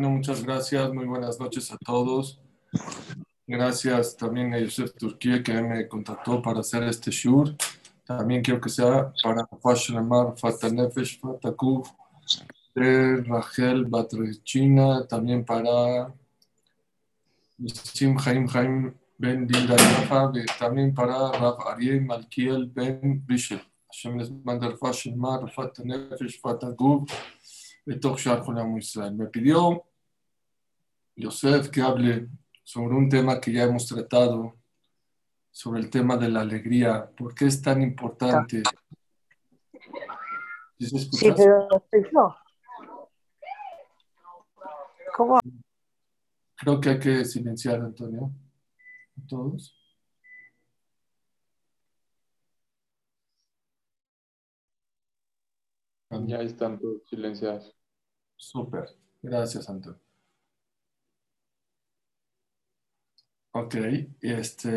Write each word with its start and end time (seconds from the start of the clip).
muchas 0.00 0.42
gracias. 0.42 0.92
Muy 0.92 1.04
buenas 1.06 1.38
noches 1.38 1.70
a 1.70 1.78
todos. 1.78 2.40
Gracias 3.46 4.16
también 4.16 4.52
a 4.52 4.58
Yosef 4.58 4.92
Turquía 4.94 5.42
que 5.42 5.52
me 5.62 5.86
contactó 5.86 6.42
para 6.42 6.60
hacer 6.60 6.82
este 6.82 7.12
shur. 7.12 7.54
También 8.04 8.42
quiero 8.42 8.60
que 8.60 8.70
sea 8.70 9.12
para 9.22 9.46
Fashlamar, 9.62 10.36
Fatanefesh, 10.36 11.20
Fatakuf, 11.20 11.88
de 12.74 13.22
Rachel 13.22 13.84
Batrechina, 13.84 15.06
también 15.06 15.44
para 15.44 16.12
Sim 17.66 18.16
Jaim 18.16 18.48
Jaim 18.48 18.94
Ben 19.16 19.46
Dinda 19.46 19.76
también 20.58 20.92
para 20.92 21.30
Rav 21.30 21.68
Ariel 21.68 22.04
Malkiel 22.04 22.66
Ben 22.66 23.24
Bishel. 23.24 23.62
Hashem 23.86 24.18
les 24.18 24.30
manda 24.30 24.76
Fashlamar, 24.76 25.48
Fatanefesh, 25.52 26.40
Fatakuf. 26.40 27.08
Me 27.86 29.26
pidió 29.26 29.84
Yosef 31.16 31.70
que 31.70 31.80
hable 31.80 32.28
sobre 32.62 32.94
un 32.94 33.08
tema 33.08 33.40
que 33.40 33.52
ya 33.52 33.64
hemos 33.64 33.86
tratado, 33.86 34.54
sobre 35.50 35.80
el 35.80 35.90
tema 35.90 36.16
de 36.16 36.28
la 36.28 36.40
alegría. 36.40 37.10
¿Por 37.16 37.34
qué 37.34 37.46
es 37.46 37.62
tan 37.62 37.82
importante? 37.82 38.62
¿Sí, 40.78 41.32
pero 41.36 41.68
no. 42.12 42.36
¿Cómo? 45.16 45.38
Creo 46.56 46.80
que 46.80 46.88
hay 46.90 46.98
que 46.98 47.24
silenciar, 47.24 47.80
Antonio. 47.80 48.32
todos. 49.28 49.76
Ya 56.26 56.40
están 56.40 56.78
todos 56.78 57.02
silenciados. 57.08 57.74
Súper. 58.36 58.88
Gracias, 59.22 59.68
Antonio. 59.68 60.03
Ok, 63.56 63.76
este, 64.20 64.68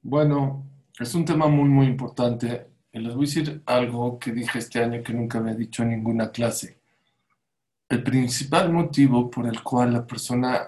bueno, 0.00 0.64
es 0.98 1.14
un 1.14 1.22
tema 1.26 1.48
muy, 1.48 1.68
muy 1.68 1.86
importante. 1.86 2.66
Les 2.92 3.14
voy 3.14 3.26
a 3.26 3.28
decir 3.28 3.62
algo 3.66 4.18
que 4.18 4.32
dije 4.32 4.58
este 4.58 4.82
año 4.82 5.02
que 5.02 5.12
nunca 5.12 5.38
he 5.46 5.54
dicho 5.54 5.82
en 5.82 5.90
ninguna 5.90 6.30
clase. 6.32 6.78
El 7.90 8.02
principal 8.02 8.72
motivo 8.72 9.30
por 9.30 9.46
el 9.46 9.62
cual 9.62 9.92
la 9.92 10.06
persona 10.06 10.66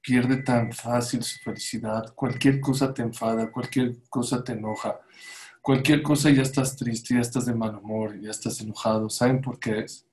pierde 0.00 0.38
tan 0.38 0.72
fácil 0.72 1.22
su 1.22 1.38
felicidad, 1.40 2.14
cualquier 2.14 2.58
cosa 2.58 2.94
te 2.94 3.02
enfada, 3.02 3.52
cualquier 3.52 3.98
cosa 4.08 4.42
te 4.42 4.52
enoja, 4.52 4.98
cualquier 5.60 6.02
cosa 6.02 6.30
ya 6.30 6.40
estás 6.42 6.74
triste, 6.74 7.14
ya 7.14 7.20
estás 7.20 7.44
de 7.46 7.54
mal 7.54 7.76
humor, 7.76 8.18
ya 8.18 8.30
estás 8.30 8.58
enojado. 8.62 9.10
¿Saben 9.10 9.42
por 9.42 9.60
qué 9.60 9.80
es? 9.80 10.06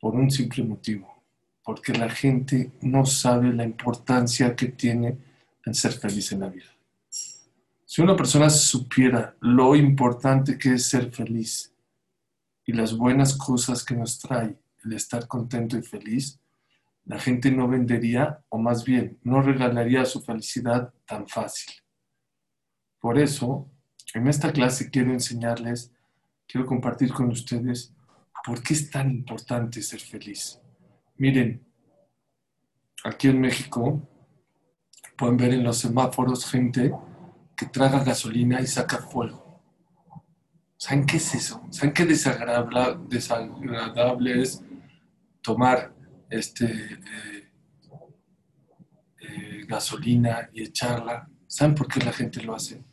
Por 0.00 0.14
un 0.14 0.30
simple 0.30 0.64
motivo. 0.64 1.13
Porque 1.64 1.92
la 1.92 2.10
gente 2.10 2.72
no 2.82 3.06
sabe 3.06 3.52
la 3.52 3.64
importancia 3.64 4.54
que 4.54 4.68
tiene 4.68 5.18
en 5.64 5.74
ser 5.74 5.92
feliz 5.92 6.30
en 6.32 6.40
la 6.40 6.50
vida. 6.50 6.66
Si 7.84 8.02
una 8.02 8.16
persona 8.16 8.50
supiera 8.50 9.36
lo 9.40 9.74
importante 9.74 10.58
que 10.58 10.74
es 10.74 10.86
ser 10.86 11.10
feliz 11.12 11.72
y 12.66 12.72
las 12.72 12.96
buenas 12.96 13.36
cosas 13.36 13.84
que 13.84 13.94
nos 13.94 14.18
trae 14.18 14.58
el 14.84 14.92
estar 14.92 15.26
contento 15.26 15.78
y 15.78 15.82
feliz, 15.82 16.38
la 17.04 17.18
gente 17.18 17.50
no 17.50 17.68
vendería, 17.68 18.42
o 18.48 18.58
más 18.58 18.84
bien, 18.84 19.18
no 19.22 19.42
regalaría 19.42 20.04
su 20.04 20.22
felicidad 20.22 20.92
tan 21.06 21.28
fácil. 21.28 21.74
Por 22.98 23.18
eso, 23.18 23.70
en 24.14 24.26
esta 24.28 24.50
clase 24.52 24.90
quiero 24.90 25.12
enseñarles, 25.12 25.92
quiero 26.46 26.66
compartir 26.66 27.12
con 27.12 27.30
ustedes 27.30 27.92
por 28.44 28.62
qué 28.62 28.74
es 28.74 28.90
tan 28.90 29.10
importante 29.10 29.82
ser 29.82 30.00
feliz. 30.00 30.58
Miren, 31.16 31.64
aquí 33.04 33.28
en 33.28 33.40
México 33.40 34.02
pueden 35.16 35.36
ver 35.36 35.54
en 35.54 35.62
los 35.62 35.78
semáforos 35.78 36.50
gente 36.50 36.92
que 37.56 37.66
traga 37.66 38.02
gasolina 38.02 38.60
y 38.60 38.66
saca 38.66 38.98
fuego. 38.98 39.62
¿Saben 40.76 41.06
qué 41.06 41.18
es 41.18 41.34
eso? 41.34 41.62
¿Saben 41.70 41.94
qué 41.94 42.04
desagradable, 42.04 42.98
desagradable 43.08 44.42
es 44.42 44.62
tomar 45.40 45.94
este, 46.28 46.66
eh, 46.66 47.52
eh, 49.20 49.64
gasolina 49.68 50.50
y 50.52 50.64
echarla? 50.64 51.28
¿Saben 51.46 51.76
por 51.76 51.86
qué 51.86 52.00
la 52.00 52.12
gente 52.12 52.42
lo 52.42 52.56
hace? 52.56 52.84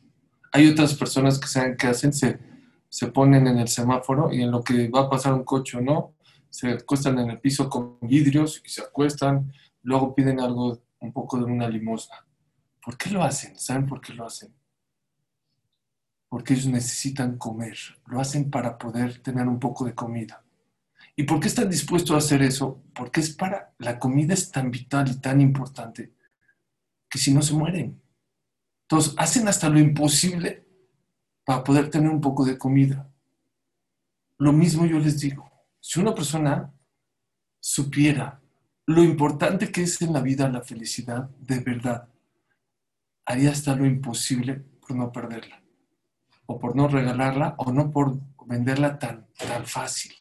Hay 0.51 0.67
otras 0.67 0.93
personas 0.93 1.39
que 1.39 1.47
saben 1.47 1.75
qué 1.75 1.87
hacen, 1.87 2.13
se, 2.13 2.39
se 2.87 3.07
ponen 3.07 3.47
en 3.47 3.57
el 3.57 3.67
semáforo 3.67 4.31
y 4.31 4.43
en 4.43 4.51
lo 4.51 4.63
que 4.63 4.89
va 4.89 5.01
a 5.01 5.09
pasar 5.09 5.33
un 5.33 5.43
coche 5.43 5.77
o 5.77 5.81
no, 5.81 6.13
se 6.51 6.69
acuestan 6.69 7.17
en 7.17 7.31
el 7.31 7.39
piso 7.39 7.69
con 7.69 7.97
vidrios 8.01 8.61
y 8.63 8.69
se 8.69 8.81
acuestan, 8.81 9.51
luego 9.81 10.13
piden 10.13 10.39
algo, 10.39 10.83
un 10.99 11.11
poco 11.11 11.37
de 11.37 11.45
una 11.45 11.67
limosna. 11.67 12.27
¿Por 12.83 12.97
qué 12.97 13.09
lo 13.09 13.23
hacen? 13.23 13.57
¿Saben 13.57 13.87
por 13.87 14.01
qué 14.01 14.13
lo 14.13 14.25
hacen? 14.25 14.53
Porque 16.29 16.53
ellos 16.53 16.67
necesitan 16.67 17.37
comer, 17.37 17.77
lo 18.05 18.19
hacen 18.19 18.51
para 18.51 18.77
poder 18.77 19.19
tener 19.19 19.47
un 19.47 19.59
poco 19.59 19.85
de 19.85 19.95
comida. 19.95 20.43
¿Y 21.15 21.23
por 21.23 21.39
qué 21.39 21.47
están 21.47 21.69
dispuestos 21.69 22.11
a 22.11 22.17
hacer 22.17 22.41
eso? 22.41 22.83
Porque 22.93 23.21
es 23.21 23.33
para, 23.33 23.73
la 23.79 23.97
comida 23.97 24.33
es 24.33 24.51
tan 24.51 24.71
vital 24.71 25.09
y 25.09 25.19
tan 25.19 25.41
importante 25.41 26.13
que 27.09 27.17
si 27.17 27.33
no 27.33 27.41
se 27.41 27.53
mueren. 27.53 28.01
Entonces, 28.83 29.13
hacen 29.17 29.47
hasta 29.47 29.69
lo 29.69 29.79
imposible 29.79 30.65
para 31.45 31.63
poder 31.63 31.89
tener 31.89 32.09
un 32.09 32.21
poco 32.21 32.45
de 32.45 32.57
comida. 32.57 33.09
Lo 34.37 34.53
mismo 34.53 34.85
yo 34.85 34.99
les 34.99 35.19
digo, 35.19 35.50
si 35.81 35.99
una 35.99 36.15
persona 36.15 36.73
supiera 37.59 38.39
lo 38.85 39.03
importante 39.03 39.69
que 39.71 39.83
es 39.83 40.01
en 40.01 40.13
la 40.13 40.21
vida 40.21 40.47
la 40.47 40.61
felicidad, 40.61 41.29
de 41.39 41.59
verdad, 41.59 42.07
haría 43.25 43.51
hasta 43.51 43.75
lo 43.75 43.85
imposible 43.85 44.55
por 44.55 44.95
no 44.95 45.11
perderla, 45.11 45.61
o 46.45 46.57
por 46.57 46.75
no 46.75 46.87
regalarla, 46.87 47.55
o 47.57 47.73
no 47.73 47.91
por 47.91 48.17
venderla 48.45 48.97
tan, 48.97 49.27
tan 49.37 49.65
fácil. 49.65 50.13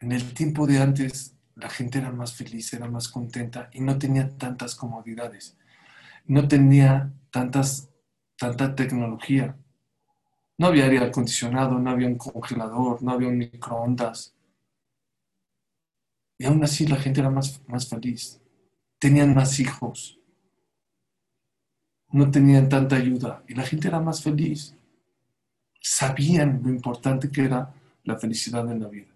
En 0.00 0.10
el 0.10 0.34
tiempo 0.34 0.66
de 0.66 0.80
antes, 0.80 1.36
la 1.54 1.70
gente 1.70 1.98
era 1.98 2.10
más 2.10 2.34
feliz, 2.34 2.72
era 2.72 2.88
más 2.88 3.08
contenta 3.08 3.70
y 3.72 3.80
no 3.80 3.96
tenía 3.98 4.36
tantas 4.36 4.74
comodidades 4.74 5.56
no 6.26 6.48
tenía 6.48 7.12
tantas, 7.30 7.90
tanta 8.36 8.74
tecnología. 8.74 9.56
No 10.56 10.68
había 10.68 10.84
aire 10.84 10.98
acondicionado, 10.98 11.78
no 11.78 11.90
había 11.90 12.06
un 12.06 12.16
congelador, 12.16 13.02
no 13.02 13.12
había 13.12 13.28
un 13.28 13.38
microondas. 13.38 14.34
Y 16.38 16.46
aún 16.46 16.62
así 16.62 16.86
la 16.86 16.96
gente 16.96 17.20
era 17.20 17.30
más, 17.30 17.60
más 17.66 17.88
feliz. 17.88 18.40
Tenían 18.98 19.34
más 19.34 19.58
hijos. 19.58 20.18
No 22.10 22.30
tenían 22.30 22.68
tanta 22.68 22.96
ayuda. 22.96 23.42
Y 23.48 23.54
la 23.54 23.64
gente 23.64 23.88
era 23.88 24.00
más 24.00 24.22
feliz. 24.22 24.76
Sabían 25.80 26.60
lo 26.62 26.70
importante 26.70 27.30
que 27.30 27.44
era 27.44 27.74
la 28.04 28.18
felicidad 28.18 28.70
en 28.70 28.80
la 28.80 28.88
vida. 28.88 29.12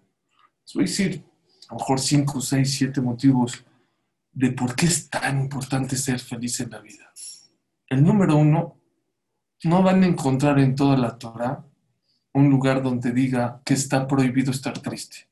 Les 0.65 0.73
voy 0.73 0.83
a 0.83 0.87
decir 0.87 1.23
a 1.69 1.73
lo 1.73 1.79
mejor 1.79 1.99
cinco, 1.99 2.41
seis, 2.41 2.73
siete 2.73 2.99
motivos 2.99 3.63
de 4.31 4.51
por 4.51 4.75
qué 4.75 4.87
es 4.87 5.09
tan 5.09 5.41
importante 5.41 5.95
ser 5.95 6.19
feliz 6.19 6.59
en 6.59 6.71
la 6.71 6.79
vida. 6.79 7.11
El 7.87 8.03
número 8.03 8.35
uno, 8.35 8.78
no 9.63 9.83
van 9.83 10.03
a 10.03 10.07
encontrar 10.07 10.59
en 10.59 10.75
toda 10.75 10.97
la 10.97 11.17
Torah 11.17 11.63
un 12.33 12.49
lugar 12.49 12.81
donde 12.81 13.11
diga 13.11 13.61
que 13.65 13.73
está 13.73 14.07
prohibido 14.07 14.51
estar 14.51 14.77
triste. 14.79 15.27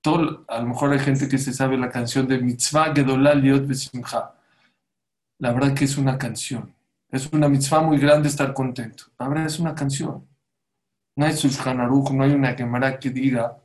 Todo, 0.00 0.44
a 0.48 0.60
lo 0.60 0.68
mejor 0.68 0.92
hay 0.92 0.98
gente 1.00 1.28
que 1.28 1.38
se 1.38 1.52
sabe 1.52 1.76
la 1.76 1.90
canción 1.90 2.26
de 2.26 2.38
Mitzvah 2.38 2.94
Gedolá 2.94 3.34
Liot 3.34 3.66
Besimcha. 3.66 4.32
La 5.38 5.52
verdad 5.52 5.74
que 5.74 5.84
es 5.84 5.96
una 5.96 6.18
canción. 6.18 6.74
Es 7.10 7.32
una 7.32 7.48
mitzvah 7.48 7.80
muy 7.80 7.98
grande 7.98 8.28
estar 8.28 8.52
contento. 8.52 9.04
La 9.18 9.28
verdad 9.28 9.46
es 9.46 9.58
una 9.58 9.74
canción. 9.74 10.26
No 11.16 11.26
hay 11.26 11.34
no 11.34 12.24
hay 12.24 12.32
una 12.32 12.54
Gemara 12.54 12.98
que 12.98 13.10
diga 13.10 13.58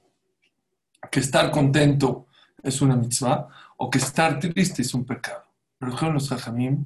que 1.12 1.20
estar 1.20 1.52
contento 1.52 2.28
es 2.62 2.82
una 2.82 2.96
mitzvah 2.96 3.48
o 3.78 3.90
que 3.90 3.98
estar 3.98 4.40
triste 4.40 4.82
es 4.82 4.94
un 4.94 5.06
pecado. 5.06 5.44
Pero 5.78 5.92
dijeron 5.92 6.14
los 6.14 6.30
jajamim, 6.30 6.86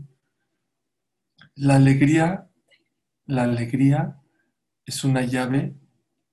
la 1.55 1.75
alegría, 1.75 2.47
la 3.25 3.43
alegría 3.43 4.21
es 4.85 5.03
una 5.03 5.21
llave 5.21 5.75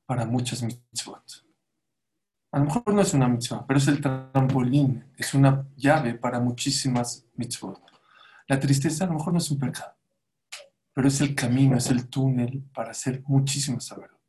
para 0.06 0.26
muchas 0.26 0.62
mitzvot. 0.62 1.44
A 2.52 2.58
lo 2.58 2.66
mejor 2.66 2.94
no 2.94 3.02
es 3.02 3.12
una 3.14 3.26
mitzvah, 3.26 3.66
pero 3.66 3.78
es 3.78 3.88
el 3.88 4.00
trampolín, 4.00 5.04
es 5.16 5.34
una 5.34 5.66
llave 5.76 6.14
para 6.14 6.38
muchísimas 6.38 7.26
mitzvot. 7.34 7.80
La 8.46 8.60
tristeza 8.60 9.04
a 9.04 9.06
lo 9.08 9.14
mejor 9.14 9.32
no 9.32 9.38
es 9.38 9.50
un 9.50 9.58
pecado, 9.58 9.96
pero 10.92 11.08
es 11.08 11.20
el 11.20 11.34
camino, 11.34 11.76
es 11.76 11.90
el 11.90 12.08
túnel 12.08 12.62
para 12.72 12.92
hacer 12.92 13.24
muchísimas 13.26 13.86
saberot. 13.86 14.20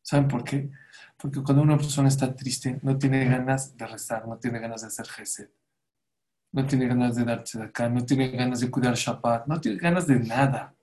¿Saben 0.00 0.28
por 0.28 0.44
qué? 0.44 0.70
Porque 1.18 1.42
cuando 1.42 1.62
una 1.62 1.76
persona 1.76 2.08
está 2.08 2.34
triste, 2.34 2.80
no 2.82 2.96
tiene 2.96 3.24
ganas 3.26 3.76
de 3.76 3.86
rezar, 3.86 4.26
no 4.26 4.38
tiene 4.38 4.58
ganas 4.58 4.80
de 4.80 4.86
hacer 4.86 5.06
gesed, 5.06 5.50
no 6.52 6.66
tiene 6.66 6.86
ganas 6.86 7.16
de 7.16 7.24
darse 7.24 7.58
de 7.58 7.64
acá, 7.64 7.88
no 7.88 8.04
tiene 8.04 8.28
ganas 8.30 8.60
de 8.60 8.70
cuidar 8.70 8.94
Shabbat, 8.94 9.46
no 9.46 9.60
tiene 9.60 9.78
ganas 9.78 10.06
de 10.06 10.20
nada. 10.20 10.74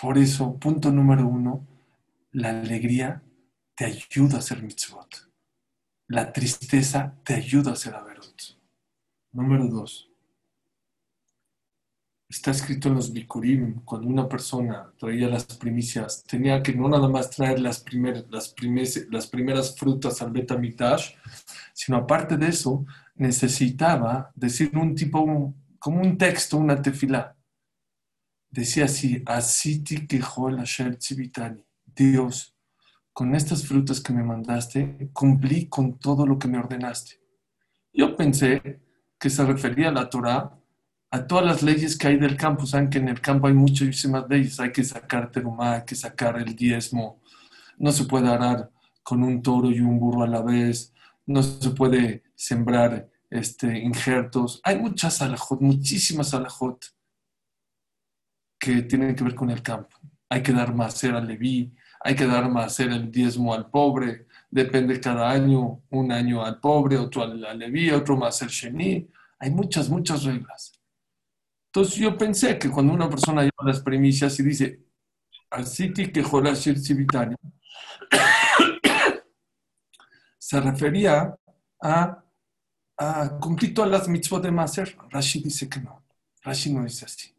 Por 0.00 0.18
eso, 0.18 0.58
punto 0.58 0.90
número 0.90 1.26
uno, 1.26 1.66
la 2.32 2.50
alegría 2.50 3.22
te 3.74 3.86
ayuda 3.86 4.36
a 4.36 4.38
hacer 4.38 4.62
mitzvot. 4.62 5.30
La 6.08 6.32
tristeza 6.32 7.16
te 7.24 7.34
ayuda 7.34 7.70
a 7.70 7.74
hacer 7.74 7.94
averot. 7.94 8.58
Número 9.32 9.66
dos. 9.66 10.13
Está 12.28 12.50
escrito 12.50 12.88
en 12.88 12.94
los 12.94 13.12
Bikurim, 13.12 13.84
cuando 13.84 14.08
una 14.08 14.28
persona 14.28 14.92
traía 14.98 15.28
las 15.28 15.44
primicias, 15.44 16.24
tenía 16.24 16.62
que 16.62 16.74
no 16.74 16.88
nada 16.88 17.08
más 17.08 17.30
traer 17.30 17.60
las, 17.60 17.80
primer, 17.80 18.26
las, 18.30 18.48
primeras 19.28 19.76
frutas 19.78 20.20
al 20.22 20.32
Betamitash, 20.32 21.14
sino 21.72 21.98
aparte 21.98 22.36
de 22.36 22.48
eso, 22.48 22.86
necesitaba 23.14 24.32
decir 24.34 24.76
un 24.76 24.94
tipo, 24.94 25.54
como 25.78 26.00
un 26.00 26.16
texto, 26.16 26.56
una 26.56 26.80
tefila. 26.80 27.36
Decía 28.50 28.86
así, 28.86 29.22
Asiti 29.26 30.06
Kehol 30.06 30.58
Asher 30.60 30.96
Tzivitani. 30.96 31.64
Dios, 31.84 32.56
con 33.12 33.34
estas 33.34 33.66
frutas 33.66 34.00
que 34.00 34.12
me 34.12 34.24
mandaste, 34.24 35.10
cumplí 35.12 35.68
con 35.68 35.98
todo 35.98 36.26
lo 36.26 36.38
que 36.38 36.48
me 36.48 36.58
ordenaste. 36.58 37.20
Yo 37.92 38.16
pensé 38.16 38.80
que 39.18 39.30
se 39.30 39.44
refería 39.44 39.88
a 39.88 39.92
la 39.92 40.10
Torah, 40.10 40.58
a 41.14 41.28
todas 41.28 41.44
las 41.44 41.62
leyes 41.62 41.96
que 41.96 42.08
hay 42.08 42.16
del 42.16 42.36
campo. 42.36 42.66
Saben 42.66 42.90
que 42.90 42.98
en 42.98 43.08
el 43.08 43.20
campo 43.20 43.46
hay 43.46 43.54
muchísimas 43.54 44.28
leyes. 44.28 44.58
Hay 44.58 44.72
que 44.72 44.82
sacar 44.82 45.30
terumá, 45.30 45.74
hay 45.74 45.84
que 45.84 45.94
sacar 45.94 46.36
el 46.38 46.56
diezmo. 46.56 47.20
No 47.78 47.92
se 47.92 48.04
puede 48.04 48.28
arar 48.28 48.68
con 49.04 49.22
un 49.22 49.40
toro 49.40 49.70
y 49.70 49.78
un 49.78 50.00
burro 50.00 50.24
a 50.24 50.26
la 50.26 50.42
vez. 50.42 50.92
No 51.24 51.40
se 51.40 51.70
puede 51.70 52.24
sembrar 52.34 53.08
este, 53.30 53.78
injertos. 53.78 54.60
Hay 54.64 54.76
muchas 54.80 55.22
alajot, 55.22 55.60
muchísimas 55.60 56.34
alajot 56.34 56.84
que 58.58 58.82
tienen 58.82 59.14
que 59.14 59.22
ver 59.22 59.36
con 59.36 59.50
el 59.50 59.62
campo. 59.62 59.96
Hay 60.28 60.42
que 60.42 60.52
dar 60.52 60.74
más 60.74 61.04
al 61.04 61.28
Leví, 61.28 61.72
hay 62.00 62.16
que 62.16 62.26
dar 62.26 62.50
más 62.50 62.80
el 62.80 63.12
diezmo 63.12 63.54
al 63.54 63.70
pobre, 63.70 64.26
depende 64.50 64.98
cada 64.98 65.30
año, 65.30 65.80
un 65.90 66.10
año 66.10 66.44
al 66.44 66.58
pobre, 66.58 66.96
otro 66.98 67.22
al, 67.22 67.56
Leví, 67.56 67.90
otro 67.92 68.16
más 68.16 68.42
el 68.42 68.48
Sheni. 68.48 69.08
Hay 69.38 69.50
muchas, 69.52 69.88
muchas 69.88 70.24
reglas. 70.24 70.72
Entonces 71.74 71.96
yo 71.96 72.16
pensé 72.16 72.56
que 72.56 72.70
cuando 72.70 72.92
una 72.92 73.10
persona 73.10 73.42
lleva 73.42 73.64
las 73.64 73.80
primicias 73.80 74.38
y 74.38 74.44
dice, 74.44 74.80
así 75.50 75.92
que 75.92 76.22
Jolashir 76.22 76.78
Civitani, 76.78 77.34
se 80.38 80.60
refería 80.60 81.36
a, 81.82 82.22
a, 82.96 83.38
cumplir 83.40 83.74
todas 83.74 83.90
las 83.90 84.06
mitzvot 84.06 84.40
de 84.40 84.52
Maser. 84.52 84.96
Rashi 85.10 85.42
dice 85.42 85.68
que 85.68 85.80
no. 85.80 86.04
Rashi 86.42 86.72
no 86.72 86.84
dice 86.84 87.06
así. 87.06 87.34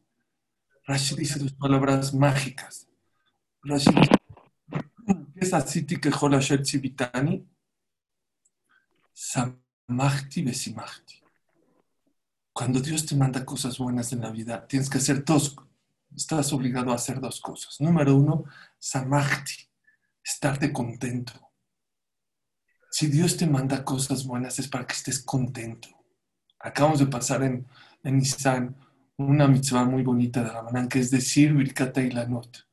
Rashi 0.85 1.15
dice 1.15 1.39
dos 1.39 1.53
palabras 1.53 2.13
mágicas. 2.13 2.89
Rashi 3.63 3.89
es 5.35 5.53
así 5.53 5.85
que 5.85 6.11
Jolasher 6.11 6.61
Tzivitani, 6.61 7.47
Samachti 9.13 10.43
Besimachti. 10.43 11.14
Cuando 12.55 12.79
Dios 12.79 13.05
te 13.05 13.17
manda 13.17 13.43
cosas 13.43 13.77
buenas 13.77 14.13
en 14.13 14.21
la 14.21 14.31
vida, 14.31 14.65
tienes 14.65 14.89
que 14.89 14.97
hacer 14.97 15.25
dos, 15.25 15.57
estás 16.15 16.53
obligado 16.53 16.93
a 16.93 16.95
hacer 16.95 17.19
dos 17.19 17.41
cosas. 17.41 17.81
Número 17.81 18.15
uno, 18.15 18.45
Samachti, 18.79 19.67
estarte 20.23 20.71
contento. 20.71 21.33
Si 22.89 23.07
Dios 23.07 23.35
te 23.35 23.45
manda 23.45 23.83
cosas 23.83 24.25
buenas 24.25 24.57
es 24.57 24.69
para 24.69 24.87
que 24.87 24.93
estés 24.93 25.21
contento. 25.21 25.89
Acabamos 26.57 26.99
de 26.99 27.07
pasar 27.07 27.43
en, 27.43 27.67
en 28.03 28.19
Nisan 28.19 28.73
una 29.17 29.49
mitzvah 29.49 29.83
muy 29.83 30.03
bonita 30.03 30.41
de 30.41 30.49
Ramanán, 30.49 30.87
que 30.87 30.99
es 30.99 31.11
decir 31.11 31.53
Birkata 31.53 31.99
y 31.99 32.11
Lanot. 32.11 32.69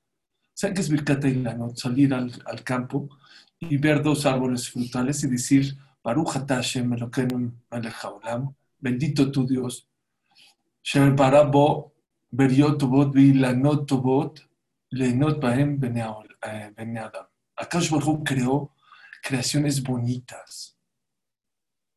¿Saben 0.55 0.77
qué 0.77 0.81
es 0.81 0.91
Birkata 0.91 1.27
y 1.27 1.35
Lanot? 1.35 1.77
Salir 1.77 2.15
al, 2.15 2.31
al, 2.47 2.63
campo 2.63 3.09
y 3.59 3.79
ver 3.79 4.01
dos 4.01 4.27
árboles 4.27 4.71
frutales 4.71 5.25
y 5.25 5.27
decir, 5.27 5.77
Baruch 6.05 6.35
Hashem 6.47 6.93
Elokeinu 6.93 7.53
melech 7.69 7.97
bendito 8.83 9.31
tu 9.31 9.47
Dios, 9.47 9.89
Shem 10.83 11.15
Parabo, 11.15 11.95
Beriot 12.31 12.79
Tobot, 12.79 13.15
Lanot 13.15 13.87
Tobot. 13.87 14.49
Akash 17.57 17.91
Baruch 17.91 18.25
creó 18.25 18.75
creaciones 19.23 19.83
bonitas. 19.83 20.77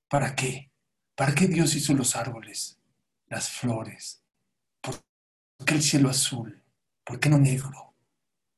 ¿Para 0.07 0.35
qué? 0.35 0.71
¿Para 1.15 1.33
qué 1.33 1.47
Dios 1.47 1.75
hizo 1.75 1.93
los 1.93 2.15
árboles, 2.15 2.79
las 3.27 3.49
flores? 3.49 4.21
¿Por 4.79 4.95
qué 5.65 5.73
el 5.73 5.81
cielo 5.81 6.09
azul? 6.09 6.61
¿Por 7.03 7.19
qué 7.19 7.29
no 7.29 7.39
negro? 7.39 7.95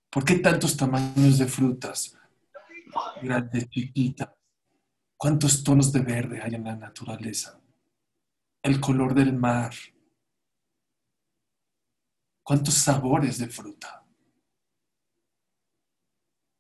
¿Por 0.09 0.25
qué 0.25 0.39
tantos 0.39 0.75
tamaños 0.75 1.38
de 1.38 1.47
frutas? 1.47 2.18
Grandes, 3.21 3.69
chiquitas. 3.69 4.29
¿Cuántos 5.15 5.63
tonos 5.63 5.91
de 5.91 6.01
verde 6.01 6.41
hay 6.41 6.56
en 6.56 6.65
la 6.65 6.75
naturaleza? 6.75 7.59
El 8.68 8.81
color 8.81 9.14
del 9.14 9.31
mar. 9.31 9.74
¿Cuántos 12.44 12.74
sabores 12.74 13.38
de 13.38 13.48
fruta? 13.48 14.06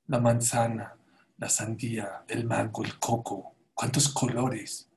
La 0.05 0.21
manzana, 0.21 0.95
la 1.35 1.49
sandía, 1.49 2.23
el 2.29 2.45
mango, 2.45 2.85
el 2.85 2.97
coco. 2.97 3.57
¿Cuántos 3.73 4.07
colores? 4.07 4.89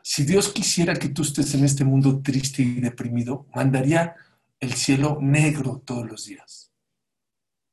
Si 0.00 0.24
Dios 0.24 0.52
quisiera 0.52 0.94
que 0.94 1.08
tú 1.08 1.22
estés 1.22 1.52
en 1.56 1.64
este 1.64 1.82
mundo 1.82 2.22
triste 2.22 2.62
y 2.62 2.80
deprimido, 2.80 3.48
mandaría 3.52 4.14
el 4.60 4.74
cielo 4.74 5.18
negro 5.20 5.82
todos 5.84 6.08
los 6.08 6.26
días. 6.26 6.72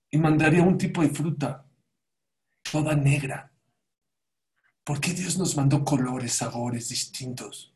Y 0.09 0.17
mandaría 0.17 0.63
un 0.63 0.79
tipo 0.79 1.03
de 1.03 1.09
fruta, 1.09 1.67
toda 2.63 2.95
negra. 2.95 3.53
¿Por 4.83 4.99
qué 4.99 5.13
Dios 5.13 5.37
nos 5.37 5.55
mandó 5.55 5.85
colores, 5.85 6.33
sabores 6.33 6.89
distintos? 6.89 7.72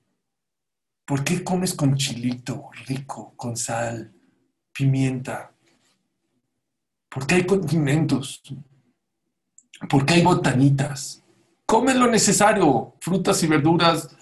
¿Por 1.08 1.24
qué 1.24 1.42
comes 1.42 1.74
con 1.74 1.96
chilito 1.96 2.70
rico, 2.86 3.34
con 3.38 3.56
sal, 3.56 4.14
pimienta? 4.74 5.54
¿Por 7.10 7.26
qué 7.26 7.36
hay 7.36 7.46
condimentos? 7.46 8.44
¿Por 9.90 10.06
qué 10.06 10.16
hay 10.16 10.24
botanitas? 10.24 11.24
Come 11.66 11.96
lo 11.96 12.08
necesario, 12.08 12.98
frutas 13.00 13.42
y 13.42 13.48
verduras. 13.48 14.10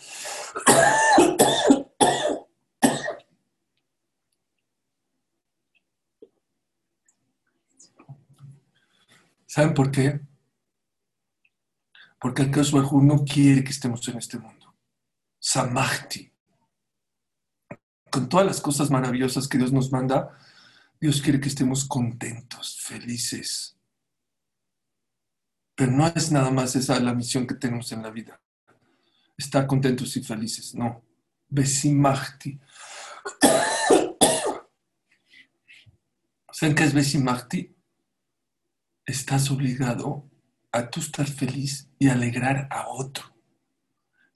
¿Saben 9.47 9.73
por 9.73 9.89
qué? 9.89 10.19
Porque 12.19 12.43
el 12.43 12.51
Bajú 12.51 13.01
no 13.01 13.25
quiere 13.25 13.63
que 13.63 13.71
estemos 13.71 14.07
en 14.07 14.19
este 14.19 14.37
mundo. 14.37 14.75
Samahti. 15.39 16.34
Con 18.15 18.29
todas 18.29 18.45
las 18.45 18.62
cosas 18.62 18.89
maravillosas 18.89 19.45
que 19.45 19.57
Dios 19.57 19.74
nos 19.74 19.91
manda, 19.91 20.39
Dios 21.01 21.22
quiere 21.22 21.41
que 21.41 21.50
estemos 21.50 21.84
contentos, 21.84 22.79
felices. 22.79 23.77
Pero 25.75 25.91
no 25.91 26.07
es 26.07 26.31
nada 26.31 26.50
más 26.50 26.77
esa 26.77 26.98
la 27.01 27.13
misión 27.13 27.45
que 27.45 27.55
tenemos 27.55 27.91
en 27.91 28.01
la 28.01 28.12
vida. 28.12 28.39
Estar 29.38 29.67
contentos 29.67 30.15
y 30.15 30.24
felices, 30.24 30.74
no. 30.75 31.03
Besimahti. 31.50 32.57
¿Saben 36.53 36.74
qué 36.74 36.86
es 36.86 36.93
Besimahti? 36.93 37.75
estás 39.05 39.51
obligado 39.51 40.31
a 40.72 40.89
tú 40.89 41.01
estar 41.01 41.27
feliz 41.27 41.89
y 42.00 42.07
alegrar 42.07 42.69
a 42.72 42.88
otro. 42.88 43.34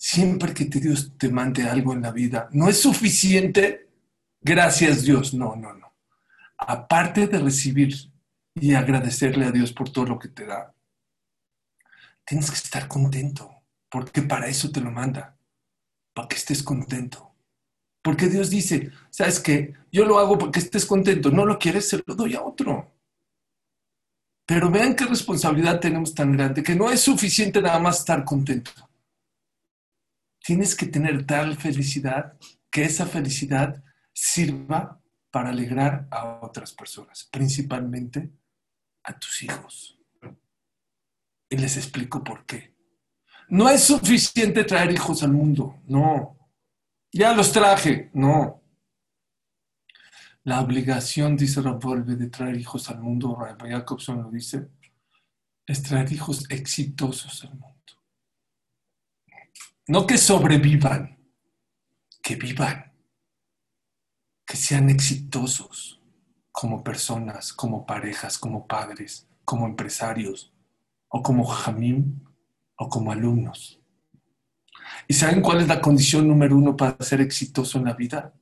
Siempre 0.02 0.54
que 0.54 0.64
Dios 0.64 1.12
te 1.18 1.28
mande 1.28 1.64
algo 1.64 1.92
en 1.92 2.02
la 2.02 2.14
vida, 2.14 2.48
no 2.54 2.70
es 2.70 2.80
suficiente, 2.80 3.90
gracias 4.40 5.04
Dios, 5.04 5.34
no, 5.34 5.58
no, 5.58 5.74
no. 5.74 5.94
Aparte 6.58 7.28
de 7.28 7.38
recibir 7.38 7.94
y 8.56 8.76
agradecerle 8.76 9.46
a 9.46 9.52
Dios 9.52 9.74
por 9.74 9.92
todo 9.92 10.06
lo 10.06 10.18
que 10.18 10.30
te 10.30 10.46
da, 10.46 10.74
tienes 12.24 12.50
que 12.50 12.56
estar 12.56 12.88
contento, 12.88 13.54
porque 13.90 14.22
para 14.22 14.48
eso 14.48 14.72
te 14.72 14.80
lo 14.80 14.90
manda, 14.90 15.38
para 16.14 16.30
que 16.30 16.38
estés 16.38 16.64
contento. 16.64 17.36
Porque 18.02 18.28
Dios 18.28 18.50
dice, 18.50 18.92
¿sabes 19.10 19.42
qué? 19.42 19.74
Yo 19.92 20.06
lo 20.06 20.18
hago 20.18 20.38
porque 20.38 20.60
estés 20.60 20.86
contento, 20.86 21.30
no 21.30 21.46
lo 21.46 21.60
quieres, 21.60 21.90
se 21.90 22.02
lo 22.06 22.16
doy 22.16 22.36
a 22.36 22.42
otro. 22.42 22.90
Pero 24.46 24.72
vean 24.72 24.96
qué 24.96 25.06
responsabilidad 25.06 25.82
tenemos 25.82 26.16
tan 26.16 26.32
grande, 26.32 26.64
que 26.64 26.74
no 26.74 26.90
es 26.90 27.02
suficiente 27.02 27.62
nada 27.62 27.80
más 27.80 28.00
estar 28.00 28.24
contento. 28.24 28.89
Tienes 30.44 30.76
que 30.76 30.88
tener 30.88 31.26
tal 31.26 31.56
felicidad 31.58 32.38
que 32.72 32.84
esa 32.84 33.06
felicidad 33.06 33.84
sirva 34.14 35.02
para 35.32 35.50
alegrar 35.50 36.08
a 36.12 36.40
otras 36.42 36.74
personas, 36.74 37.28
principalmente 37.32 38.32
a 39.04 39.18
tus 39.18 39.44
hijos. 39.44 39.98
Y 41.50 41.58
les 41.58 41.78
explico 41.78 42.24
por 42.24 42.46
qué. 42.46 42.76
No 43.50 43.70
es 43.70 43.84
suficiente 43.84 44.64
traer 44.64 44.92
hijos 44.92 45.24
al 45.24 45.32
mundo, 45.32 45.82
no. 45.88 46.38
Ya 47.12 47.34
los 47.34 47.52
traje, 47.52 48.12
no. 48.14 48.62
La 50.44 50.62
obligación, 50.62 51.36
dice 51.36 51.62
Ravolve, 51.62 52.16
de 52.16 52.30
traer 52.30 52.58
hijos 52.58 52.90
al 52.90 53.00
mundo, 53.00 53.36
Rabbi 53.36 53.70
Jacobson 53.72 54.24
lo 54.24 54.30
dice, 54.30 54.70
es 55.66 55.84
traer 55.84 56.12
hijos 56.12 56.50
exitosos 56.50 57.44
al 57.44 57.52
mundo. 57.52 57.79
No 59.90 60.06
que 60.06 60.20
sobrevivan, 60.20 61.18
que 62.22 62.36
vivan, 62.36 62.94
que 64.46 64.56
sean 64.56 64.88
exitosos 64.88 66.00
como 66.52 66.84
personas, 66.84 67.52
como 67.52 67.88
parejas, 67.88 68.38
como 68.38 68.68
padres, 68.68 69.28
como 69.44 69.66
empresarios, 69.66 70.54
o 71.08 71.24
como 71.24 71.44
jamín, 71.44 72.24
o 72.76 72.88
como 72.88 73.12
alumnos. 73.12 73.82
¿Y 75.08 75.16
saben 75.16 75.42
cuál 75.42 75.62
es 75.62 75.68
la 75.68 75.82
condición 75.82 76.28
número 76.28 76.56
uno 76.56 76.78
para 76.78 76.96
ser 77.04 77.22
exitoso 77.22 77.80
en 77.80 77.86
la 77.86 77.94
vida? 77.94 78.36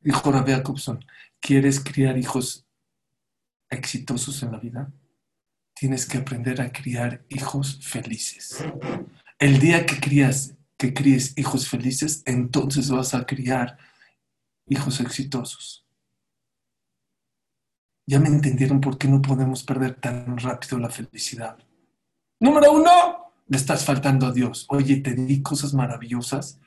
Dijo 0.00 0.32
Rabbi 0.32 0.52
Jacobson, 0.52 1.04
¿quieres 1.40 1.78
criar 1.78 2.16
hijos 2.16 2.66
exitosos 3.68 4.42
en 4.42 4.52
la 4.52 4.58
vida? 4.60 4.90
Tienes 5.74 6.06
que 6.06 6.16
aprender 6.16 6.62
a 6.62 6.72
criar 6.72 7.22
hijos 7.28 7.84
felices. 7.84 8.64
El 9.44 9.58
día 9.58 9.84
que 9.84 10.00
crías, 10.00 10.56
que 10.78 10.94
críes 10.94 11.36
hijos 11.36 11.68
felices, 11.68 12.22
entonces 12.24 12.90
vas 12.90 13.12
a 13.12 13.26
criar 13.26 13.76
hijos 14.66 15.00
exitosos. 15.00 15.86
Ya 18.06 18.20
me 18.20 18.28
entendieron 18.28 18.80
por 18.80 18.96
qué 18.96 19.06
no 19.06 19.20
podemos 19.20 19.62
perder 19.62 20.00
tan 20.00 20.38
rápido 20.38 20.78
la 20.78 20.88
felicidad. 20.88 21.58
Número 22.40 22.72
uno, 22.72 23.34
le 23.46 23.58
estás 23.58 23.84
faltando 23.84 24.28
a 24.28 24.32
Dios. 24.32 24.64
Oye, 24.70 25.02
te 25.02 25.12
di 25.12 25.42
cosas 25.42 25.74
maravillosas 25.74 26.58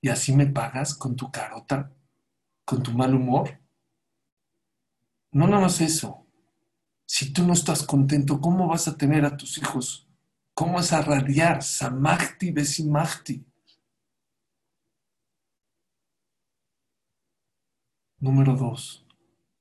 y 0.00 0.08
así 0.08 0.32
me 0.32 0.46
pagas 0.46 0.94
con 0.94 1.16
tu 1.16 1.32
carota, 1.32 1.90
con 2.64 2.80
tu 2.80 2.92
mal 2.92 3.12
humor. 3.12 3.58
No 5.32 5.48
nada 5.48 5.62
más 5.62 5.80
eso. 5.80 6.24
Si 7.06 7.32
tú 7.32 7.44
no 7.44 7.54
estás 7.54 7.82
contento, 7.82 8.40
¿cómo 8.40 8.68
vas 8.68 8.86
a 8.86 8.96
tener 8.96 9.24
a 9.24 9.36
tus 9.36 9.58
hijos? 9.58 10.06
¿Cómo 10.54 10.78
a 10.78 11.00
radiar? 11.02 11.62
Samachti 11.62 12.50
besimachti. 12.50 13.44
Número 18.18 18.54
dos, 18.54 19.06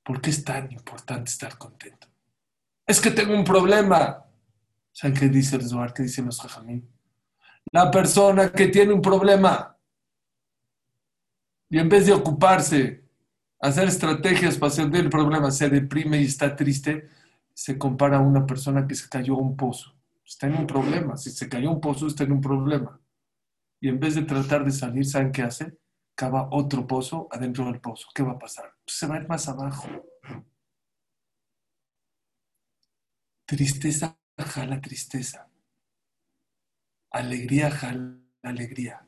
¿por 0.04 0.20
qué 0.20 0.32
es 0.32 0.44
tan 0.44 0.70
importante 0.72 1.30
estar 1.30 1.58
contento? 1.58 2.08
Es 2.86 3.00
que 3.00 3.12
tengo 3.12 3.34
un 3.34 3.46
problema. 3.46 4.26
¿Saben 4.92 5.16
qué 5.18 5.30
dice 5.30 5.56
el 5.56 5.68
Zohar? 5.68 5.94
¿Qué 5.94 6.04
dicen 6.04 6.26
los 6.26 6.42
jajamín? 6.42 6.90
La 7.72 7.90
persona 7.90 8.52
que 8.52 8.68
tiene 8.68 8.92
un 8.92 9.02
problema 9.02 9.78
y 11.70 11.78
en 11.78 11.88
vez 11.88 12.08
de 12.08 12.14
ocuparse, 12.14 13.04
hacer 13.62 13.88
estrategias 13.88 14.58
para 14.58 14.72
salir 14.72 14.92
del 14.92 15.10
problema, 15.10 15.52
se 15.52 15.70
deprime 15.70 16.20
y 16.20 16.26
está 16.26 16.56
triste, 16.56 17.08
se 17.54 17.78
compara 17.78 18.18
a 18.18 18.22
una 18.22 18.46
persona 18.46 18.88
que 18.88 18.96
se 18.96 19.08
cayó 19.08 19.36
a 19.36 19.42
un 19.42 19.56
pozo. 19.56 19.94
Está 20.30 20.46
en 20.46 20.58
un 20.58 20.68
problema. 20.68 21.18
Si 21.18 21.32
se 21.32 21.50
cayó 21.50 21.72
un 21.72 21.82
pozo, 21.82 22.06
está 22.06 22.24
en 22.24 22.34
un 22.34 22.40
problema. 22.40 23.02
Y 23.82 23.90
en 23.90 24.00
vez 24.00 24.14
de 24.14 24.22
tratar 24.22 24.64
de 24.64 24.72
salir, 24.72 25.04
¿saben 25.04 25.32
qué 25.32 25.42
hace? 25.42 25.80
Cava 26.14 26.50
otro 26.52 26.86
pozo 26.86 27.28
adentro 27.32 27.66
del 27.66 27.82
pozo. 27.82 28.10
¿Qué 28.14 28.22
va 28.22 28.34
a 28.34 28.40
pasar? 28.40 28.72
Pues 28.86 28.96
se 28.96 29.08
va 29.08 29.16
a 29.16 29.22
ir 29.22 29.28
más 29.28 29.50
abajo. 29.50 29.90
Tristeza 33.46 34.20
jala 34.38 34.80
tristeza. 34.80 35.50
Alegría 37.10 37.72
jala 37.72 38.20
alegría. 38.44 39.04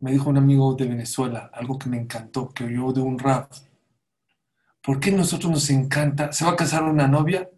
Me 0.00 0.12
dijo 0.12 0.28
un 0.28 0.36
amigo 0.36 0.74
de 0.74 0.86
Venezuela 0.86 1.50
algo 1.54 1.78
que 1.78 1.88
me 1.88 1.96
encantó, 1.96 2.50
que 2.50 2.64
oyó 2.64 2.92
de 2.92 3.00
un 3.00 3.18
rap. 3.18 3.50
¿Por 4.82 5.00
qué 5.00 5.10
a 5.10 5.16
nosotros 5.16 5.50
nos 5.50 5.70
encanta? 5.70 6.32
¿Se 6.32 6.44
va 6.44 6.52
a 6.52 6.56
casar 6.56 6.82
una 6.82 7.08
novia? 7.08 7.48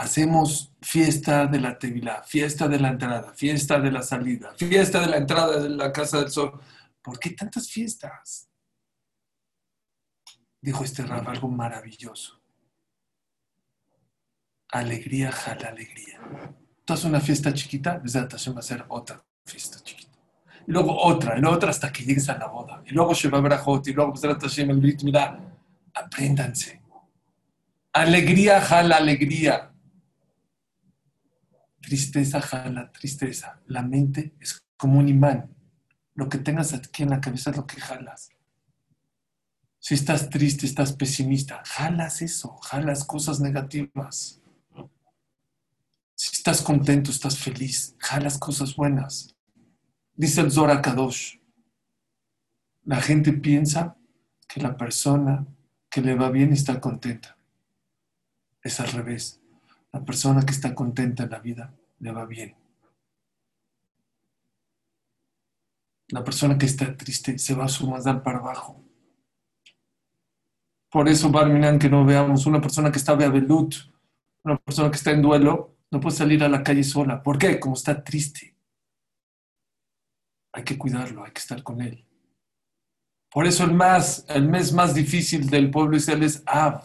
Hacemos 0.00 0.72
fiesta 0.80 1.46
de 1.46 1.60
la 1.60 1.78
tevilá, 1.78 2.22
fiesta 2.22 2.66
de 2.68 2.80
la 2.80 2.88
entrada, 2.88 3.34
fiesta 3.34 3.78
de 3.78 3.92
la 3.92 4.02
salida, 4.02 4.54
fiesta 4.56 5.00
de 5.00 5.06
la 5.06 5.16
entrada 5.18 5.60
de 5.60 5.68
la 5.68 5.92
casa 5.92 6.20
del 6.20 6.30
sol. 6.30 6.58
¿Por 7.02 7.18
qué 7.18 7.30
tantas 7.30 7.68
fiestas? 7.68 8.48
Dijo 10.60 10.84
este 10.84 11.02
rap 11.02 11.28
algo 11.28 11.48
maravilloso 11.48 12.40
alegría 14.72 15.32
jala 15.32 15.68
alegría. 15.68 16.20
Tú 16.84 16.92
haces 16.92 17.04
una 17.04 17.20
fiesta 17.20 17.52
chiquita, 17.52 17.98
desde 17.98 18.20
va 18.20 18.58
a 18.58 18.62
ser 18.62 18.84
otra 18.88 19.24
fiesta 19.44 19.78
chiquita. 19.82 20.18
Y 20.66 20.72
luego 20.72 20.96
otra, 20.96 21.36
y 21.36 21.40
luego 21.40 21.56
otra 21.56 21.70
hasta 21.70 21.92
que 21.92 22.04
llegues 22.04 22.28
a 22.28 22.38
la 22.38 22.46
boda. 22.46 22.82
Y 22.86 22.90
luego 22.90 23.14
Sheba 23.14 23.40
Brajot, 23.40 23.86
y 23.88 23.92
luego 23.92 24.12
Besrat 24.12 24.40
Hashem 24.40 24.70
el 24.70 24.80
Brit, 24.80 25.02
mira, 25.02 25.38
apréndanse. 25.94 26.80
Alegría 27.92 28.60
jala 28.60 28.96
alegría. 28.96 29.69
Tristeza 31.80 32.40
jala 32.40 32.92
tristeza. 32.92 33.60
La 33.66 33.82
mente 33.82 34.34
es 34.40 34.64
como 34.76 34.98
un 34.98 35.08
imán. 35.08 35.54
Lo 36.14 36.28
que 36.28 36.38
tengas 36.38 36.74
aquí 36.74 37.02
en 37.02 37.10
la 37.10 37.20
cabeza 37.20 37.50
es 37.50 37.56
lo 37.56 37.66
que 37.66 37.80
jalas. 37.80 38.30
Si 39.78 39.94
estás 39.94 40.28
triste, 40.28 40.66
estás 40.66 40.92
pesimista, 40.92 41.62
jalas 41.64 42.20
eso, 42.20 42.56
jalas 42.58 43.04
cosas 43.04 43.40
negativas. 43.40 44.42
Si 46.14 46.36
estás 46.36 46.60
contento, 46.60 47.10
estás 47.10 47.38
feliz, 47.38 47.96
jalas 47.98 48.36
cosas 48.36 48.76
buenas. 48.76 49.34
Dice 50.14 50.42
el 50.42 50.50
Zora 50.50 50.82
Kadosh, 50.82 51.38
la 52.84 53.00
gente 53.00 53.32
piensa 53.32 53.96
que 54.46 54.60
la 54.60 54.76
persona 54.76 55.46
que 55.88 56.02
le 56.02 56.14
va 56.14 56.28
bien 56.30 56.52
está 56.52 56.78
contenta. 56.78 57.38
Es 58.62 58.80
al 58.80 58.92
revés. 58.92 59.39
La 59.92 60.04
persona 60.04 60.42
que 60.42 60.52
está 60.52 60.74
contenta 60.74 61.24
en 61.24 61.30
la 61.30 61.38
vida 61.40 61.74
le 61.98 62.12
va 62.12 62.24
bien. 62.26 62.56
La 66.08 66.24
persona 66.24 66.58
que 66.58 66.66
está 66.66 66.96
triste 66.96 67.38
se 67.38 67.54
va 67.54 67.64
a 67.64 67.68
su 67.68 67.88
mazal 67.88 68.22
para 68.22 68.38
abajo. 68.38 68.84
Por 70.90 71.08
eso, 71.08 71.30
Barminan, 71.30 71.78
que 71.78 71.88
no 71.88 72.04
veamos 72.04 72.46
una 72.46 72.60
persona 72.60 72.90
que 72.90 72.98
está 72.98 73.14
beabelut, 73.14 73.74
una 74.42 74.56
persona 74.58 74.90
que 74.90 74.96
está 74.96 75.12
en 75.12 75.22
duelo, 75.22 75.76
no 75.90 76.00
puede 76.00 76.16
salir 76.16 76.42
a 76.42 76.48
la 76.48 76.62
calle 76.62 76.82
sola. 76.82 77.22
¿Por 77.22 77.38
qué? 77.38 77.60
Como 77.60 77.74
está 77.74 78.02
triste. 78.02 78.56
Hay 80.52 80.64
que 80.64 80.76
cuidarlo, 80.76 81.24
hay 81.24 81.30
que 81.30 81.38
estar 81.38 81.62
con 81.62 81.80
él. 81.80 82.04
Por 83.30 83.46
eso 83.46 83.62
el, 83.62 83.72
más, 83.72 84.24
el 84.28 84.48
mes 84.48 84.72
más 84.72 84.94
difícil 84.94 85.48
del 85.48 85.70
pueblo 85.70 85.96
israelí 85.96 86.26
es 86.26 86.42
Av. 86.46 86.82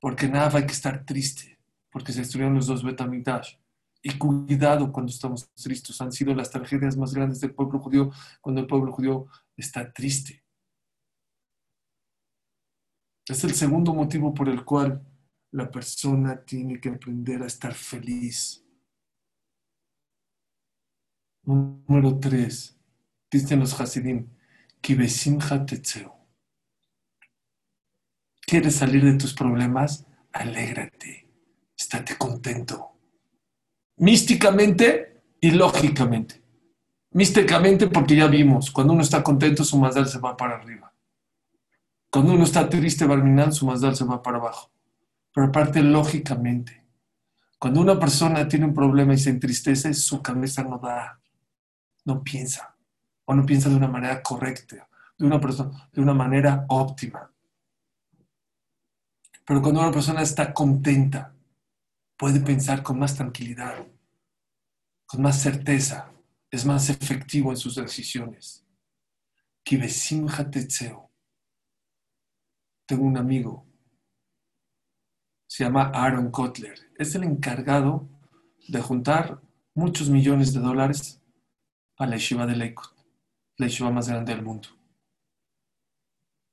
Porque 0.00 0.26
en 0.26 0.36
Av 0.36 0.56
hay 0.56 0.66
que 0.66 0.72
estar 0.72 1.04
triste. 1.04 1.51
Porque 1.92 2.12
se 2.12 2.20
destruyeron 2.20 2.54
los 2.54 2.66
dos 2.66 2.82
Betamigdash. 2.82 3.54
Y 4.02 4.18
cuidado 4.18 4.90
cuando 4.90 5.10
estamos 5.10 5.52
tristes. 5.54 6.00
Han 6.00 6.10
sido 6.10 6.34
las 6.34 6.50
tragedias 6.50 6.96
más 6.96 7.14
grandes 7.14 7.40
del 7.40 7.54
pueblo 7.54 7.78
judío 7.78 8.10
cuando 8.40 8.60
el 8.60 8.66
pueblo 8.66 8.92
judío 8.92 9.26
está 9.56 9.92
triste. 9.92 10.42
Es 13.28 13.44
el 13.44 13.54
segundo 13.54 13.94
motivo 13.94 14.34
por 14.34 14.48
el 14.48 14.64
cual 14.64 15.06
la 15.52 15.70
persona 15.70 16.42
tiene 16.44 16.80
que 16.80 16.88
aprender 16.88 17.42
a 17.42 17.46
estar 17.46 17.74
feliz. 17.74 18.64
Número 21.44 22.18
tres, 22.18 22.76
dicen 23.30 23.60
los 23.60 23.78
Hasidim. 23.80 24.28
¿Quieres 24.80 25.14
salir 28.74 29.04
de 29.04 29.14
tus 29.14 29.34
problemas? 29.34 30.06
Alégrate, 30.32 31.21
estate 31.92 32.16
contento. 32.16 32.92
Místicamente 33.96 35.22
y 35.40 35.50
lógicamente. 35.50 36.42
Místicamente 37.10 37.88
porque 37.88 38.16
ya 38.16 38.26
vimos, 38.26 38.70
cuando 38.70 38.94
uno 38.94 39.02
está 39.02 39.22
contento 39.22 39.64
su 39.64 39.76
mazdal 39.76 40.08
se 40.08 40.18
va 40.18 40.36
para 40.36 40.56
arriba. 40.56 40.92
Cuando 42.10 42.32
uno 42.32 42.44
está 42.44 42.68
triste, 42.68 43.04
Barminan, 43.04 43.52
su 43.52 43.66
mazdal 43.66 43.94
se 43.96 44.04
va 44.04 44.22
para 44.22 44.38
abajo 44.38 44.72
pero 45.32 45.46
aparte 45.46 45.82
lógicamente. 45.82 46.84
Cuando 47.58 47.80
una 47.80 47.98
persona 47.98 48.46
tiene 48.46 48.66
un 48.66 48.74
problema 48.74 49.14
y 49.14 49.18
se 49.18 49.30
entristece, 49.30 49.94
su 49.94 50.20
cabeza 50.20 50.62
no 50.62 50.78
da, 50.78 51.20
no 52.04 52.22
piensa, 52.22 52.76
o 53.24 53.34
no 53.34 53.46
piensa 53.46 53.68
de 53.68 53.76
una 53.76 53.88
manera 53.88 54.22
correcta, 54.22 54.88
de 55.16 55.26
una, 55.26 55.40
persona, 55.40 55.88
de 55.92 56.00
una 56.02 56.12
manera 56.12 56.66
óptima. 56.68 57.30
Pero 59.46 59.62
cuando 59.62 59.80
una 59.80 59.92
persona 59.92 60.22
está 60.22 60.52
contenta, 60.52 61.32
puede 62.22 62.38
pensar 62.38 62.84
con 62.84 63.00
más 63.00 63.16
tranquilidad, 63.16 63.84
con 65.06 65.22
más 65.22 65.42
certeza, 65.42 66.08
es 66.52 66.64
más 66.64 66.88
efectivo 66.88 67.50
en 67.50 67.56
sus 67.56 67.74
decisiones. 67.74 68.64
Tengo 72.86 73.02
un 73.02 73.16
amigo 73.16 73.66
se 75.48 75.64
llama 75.64 75.90
Aaron 75.92 76.30
Kotler. 76.30 76.78
Es 76.96 77.16
el 77.16 77.24
encargado 77.24 78.08
de 78.68 78.80
juntar 78.80 79.40
muchos 79.74 80.08
millones 80.08 80.54
de 80.54 80.60
dólares 80.60 81.20
para 81.96 82.12
la 82.12 82.16
yeshiva 82.18 82.46
de 82.46 82.54
Lakewood, 82.54 82.96
la 83.56 83.66
yeshiva 83.66 83.90
más 83.90 84.08
grande 84.08 84.32
del 84.32 84.44
mundo. 84.44 84.68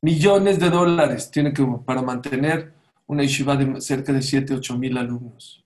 Millones 0.01 0.59
de 0.59 0.71
dólares 0.71 1.29
tiene 1.29 1.53
que 1.53 1.63
para 1.85 2.01
mantener 2.01 2.78
una 3.09 3.23
yeshiva 3.23 3.55
de 3.57 3.81
cerca 3.81 4.13
de 4.13 4.21
7, 4.21 4.53
8 4.53 4.77
mil 4.77 4.95
alumnos. 4.95 5.65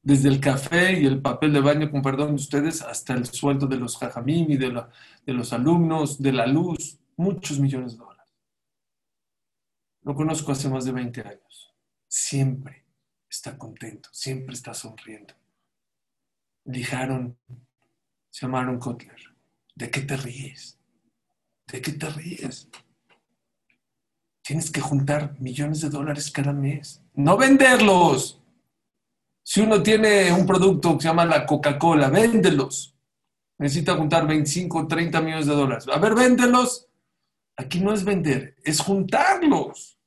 Desde 0.00 0.28
el 0.28 0.40
café 0.40 1.00
y 1.00 1.04
el 1.04 1.20
papel 1.20 1.52
de 1.52 1.60
baño, 1.60 1.90
con 1.90 2.00
perdón 2.00 2.28
de 2.28 2.34
ustedes, 2.34 2.80
hasta 2.80 3.14
el 3.14 3.26
sueldo 3.26 3.66
de 3.66 3.76
los 3.76 3.96
jajamim 3.98 4.52
y 4.52 4.56
de, 4.56 4.72
la, 4.72 4.88
de 5.26 5.32
los 5.32 5.52
alumnos, 5.52 6.22
de 6.22 6.32
la 6.32 6.46
luz, 6.46 7.00
muchos 7.16 7.58
millones 7.58 7.92
de 7.92 7.98
dólares. 7.98 8.32
Lo 10.02 10.14
conozco 10.14 10.52
hace 10.52 10.68
más 10.68 10.84
de 10.84 10.92
20 10.92 11.20
años. 11.22 11.74
Siempre 12.06 12.84
está 13.28 13.58
contento, 13.58 14.10
siempre 14.12 14.54
está 14.54 14.72
sonriendo. 14.74 15.34
Dijeron, 16.64 17.36
se 18.30 18.46
llamaron 18.46 18.78
Kotler, 18.78 19.34
¿de 19.74 19.90
qué 19.90 20.02
te 20.02 20.16
ríes? 20.16 20.78
¿De 21.66 21.82
qué 21.82 21.92
te 21.92 22.08
ríes? 22.10 22.68
Tienes 24.42 24.70
que 24.70 24.80
juntar 24.80 25.36
millones 25.40 25.80
de 25.80 25.88
dólares 25.88 26.30
cada 26.30 26.52
mes. 26.52 27.02
No 27.14 27.36
venderlos. 27.36 28.40
Si 29.44 29.60
uno 29.60 29.82
tiene 29.82 30.32
un 30.32 30.46
producto 30.46 30.96
que 30.96 31.02
se 31.02 31.08
llama 31.08 31.24
la 31.24 31.46
Coca-Cola, 31.46 32.10
véndelos. 32.10 32.96
Necesita 33.58 33.94
juntar 33.94 34.26
25 34.26 34.78
o 34.78 34.88
30 34.88 35.20
millones 35.20 35.46
de 35.46 35.54
dólares. 35.54 35.86
A 35.88 35.98
ver, 35.98 36.14
véndelos. 36.14 36.88
Aquí 37.56 37.80
no 37.80 37.92
es 37.92 38.04
vender, 38.04 38.56
es 38.64 38.80
juntarlos. 38.80 39.98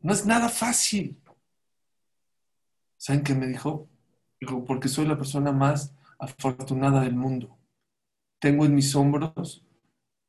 No 0.00 0.12
es 0.12 0.26
nada 0.26 0.48
fácil. 0.48 1.20
¿Saben 2.96 3.22
qué 3.24 3.34
me 3.34 3.46
dijo? 3.46 3.88
Dijo, 4.40 4.64
porque 4.64 4.88
soy 4.88 5.06
la 5.06 5.16
persona 5.16 5.50
más 5.50 5.94
afortunada 6.18 7.00
del 7.00 7.16
mundo. 7.16 7.58
Tengo 8.38 8.64
en 8.64 8.74
mis 8.74 8.94
hombros 8.94 9.64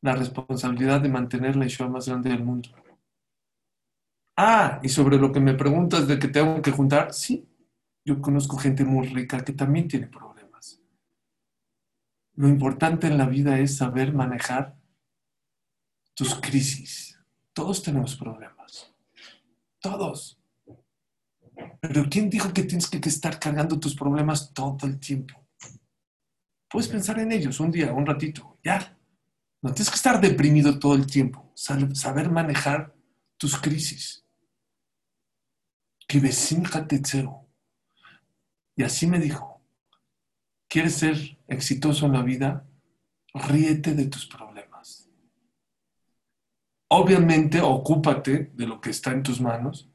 la 0.02 0.16
responsabilidad 0.16 1.02
de 1.02 1.10
mantener 1.10 1.56
la 1.56 1.66
Yeshua 1.66 1.88
más 1.88 2.08
grande 2.08 2.30
del 2.30 2.44
mundo. 2.44 2.70
Ah, 4.36 4.80
y 4.82 4.90
sobre 4.90 5.18
lo 5.18 5.32
que 5.32 5.40
me 5.40 5.54
preguntas 5.54 6.08
de 6.08 6.18
que 6.18 6.28
tengo 6.28 6.62
que 6.62 6.72
juntar, 6.72 7.14
sí, 7.14 7.48
yo 8.04 8.20
conozco 8.22 8.58
gente 8.58 8.84
muy 8.84 9.08
rica 9.08 9.44
que 9.44 9.54
también 9.54 9.88
tiene 9.88 10.08
problemas. 10.08 10.82
Lo 12.36 12.48
importante 12.48 13.08
en 13.08 13.18
la 13.18 13.28
vida 13.28 13.60
es 13.60 13.78
saber 13.78 14.12
manejar 14.14 14.76
tus 16.16 16.36
crisis. 16.36 17.20
Todos 17.54 17.84
tenemos 17.84 18.16
problemas. 18.16 18.92
Todos. 19.80 20.40
Pero 21.80 22.06
¿quién 22.10 22.30
dijo 22.30 22.52
que 22.52 22.64
tienes 22.64 22.90
que 22.90 22.98
estar 23.08 23.40
cargando 23.40 23.80
tus 23.80 23.96
problemas 23.96 24.52
todo 24.54 24.88
el 24.88 25.00
tiempo? 25.00 25.46
Puedes 26.68 26.90
pensar 26.90 27.20
en 27.20 27.32
ellos 27.32 27.60
un 27.60 27.72
día, 27.72 27.94
un 27.94 28.06
ratito, 28.06 28.58
ya. 28.64 28.98
No 29.62 29.72
tienes 29.72 29.92
que 29.92 29.96
estar 29.96 30.20
deprimido 30.20 30.80
todo 30.80 30.96
el 30.96 31.06
tiempo. 31.06 31.52
Saber 31.54 32.32
manejar 32.32 32.96
tus 33.38 33.56
crisis. 33.62 34.23
Y 38.76 38.84
así 38.84 39.08
me 39.08 39.20
dijo, 39.20 39.62
¿quieres 40.68 40.96
ser 40.96 41.38
exitoso 41.48 42.06
en 42.06 42.14
la 42.14 42.24
vida? 42.24 42.66
Ríete 43.34 43.94
de 43.94 44.06
tus 44.06 44.26
problemas. 44.26 45.10
Obviamente, 46.90 47.62
ocúpate 47.62 48.52
de 48.54 48.68
lo 48.68 48.80
que 48.80 48.92
está 48.92 49.12
en 49.12 49.24
tus 49.24 49.42
manos, 49.42 49.90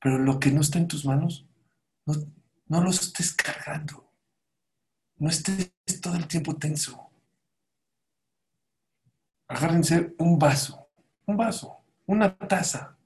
pero 0.00 0.18
lo 0.18 0.38
que 0.38 0.50
no 0.50 0.60
está 0.60 0.78
en 0.78 0.88
tus 0.88 1.04
manos, 1.04 1.46
no, 2.06 2.14
no 2.66 2.82
lo 2.82 2.90
estés 2.90 3.34
cargando. 3.34 4.10
No 5.16 5.28
estés 5.28 5.72
todo 6.00 6.16
el 6.16 6.26
tiempo 6.26 6.56
tenso. 6.56 7.10
Agárrense 9.48 10.14
un 10.18 10.38
vaso, 10.38 10.88
un 11.26 11.36
vaso, 11.36 11.84
una 12.06 12.34
taza. 12.38 12.96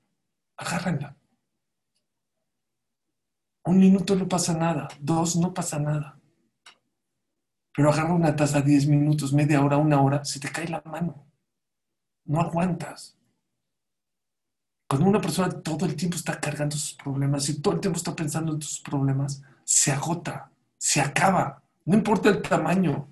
Agárrenla. 0.57 1.17
Un 3.65 3.79
minuto 3.79 4.15
no 4.15 4.29
pasa 4.29 4.55
nada, 4.55 4.89
dos 5.01 5.37
no 5.37 5.55
pasa 5.55 5.79
nada. 5.79 6.19
Pero 7.75 7.91
agarra 7.91 8.15
una 8.15 8.37
taza 8.37 8.61
diez 8.61 8.87
minutos, 8.87 9.33
media 9.33 9.63
hora, 9.63 9.79
una 9.79 10.01
hora, 10.01 10.25
se 10.25 10.39
te 10.39 10.51
cae 10.51 10.69
la 10.69 10.83
mano. 10.85 11.27
No 12.27 12.41
aguantas. 12.41 13.19
Cuando 14.87 15.09
una 15.09 15.21
persona 15.21 15.51
todo 15.51 15.87
el 15.87 15.97
tiempo 15.97 16.17
está 16.17 16.39
cargando 16.39 16.77
sus 16.77 16.95
problemas 16.95 17.49
y 17.49 17.61
todo 17.61 17.75
el 17.75 17.81
tiempo 17.81 17.97
está 17.97 18.15
pensando 18.15 18.53
en 18.53 18.63
sus 18.63 18.81
problemas, 18.81 19.43
se 19.65 19.91
agota, 19.91 20.51
se 20.77 21.01
acaba. 21.01 21.63
No 21.87 21.97
importa 21.97 22.29
el 22.29 22.43
tamaño. 22.43 23.09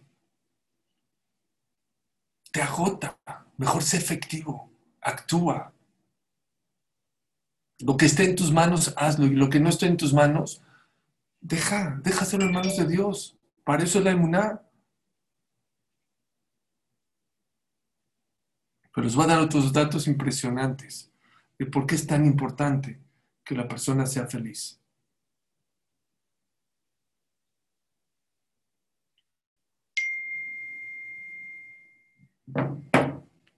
Te 2.53 2.61
agota. 2.63 3.19
Mejor 3.57 3.83
sé 3.83 3.97
efectivo. 3.97 4.71
Actúa. 5.01 5.73
Lo 7.81 7.97
que 7.97 8.07
esté 8.07 8.25
en 8.25 8.37
tus 8.37 8.53
manos, 8.53 8.95
hazlo. 8.97 9.27
Y 9.27 9.35
lo 9.35 9.51
que 9.51 9.61
no 9.61 9.69
esté 9.69 9.87
en 9.87 9.97
tus 9.97 10.13
manos, 10.13 10.63
deja, 11.41 12.01
déjaselo 12.03 12.45
en 12.45 12.53
manos 12.53 12.77
de 12.77 12.87
Dios. 12.87 13.37
Para 13.65 13.83
eso 13.85 13.99
es 13.99 14.05
la 14.05 14.13
inmunidad. 14.13 14.63
Pero 18.95 19.05
les 19.05 19.15
voy 19.15 19.25
a 19.25 19.29
dar 19.29 19.41
otros 19.41 19.73
datos 19.73 20.07
impresionantes 20.07 21.11
de 21.59 21.67
por 21.67 21.87
qué 21.87 21.95
es 21.95 22.07
tan 22.07 22.27
importante 22.27 23.01
que 23.45 23.55
la 23.55 23.67
persona 23.67 24.07
sea 24.07 24.27
feliz. 24.27 24.79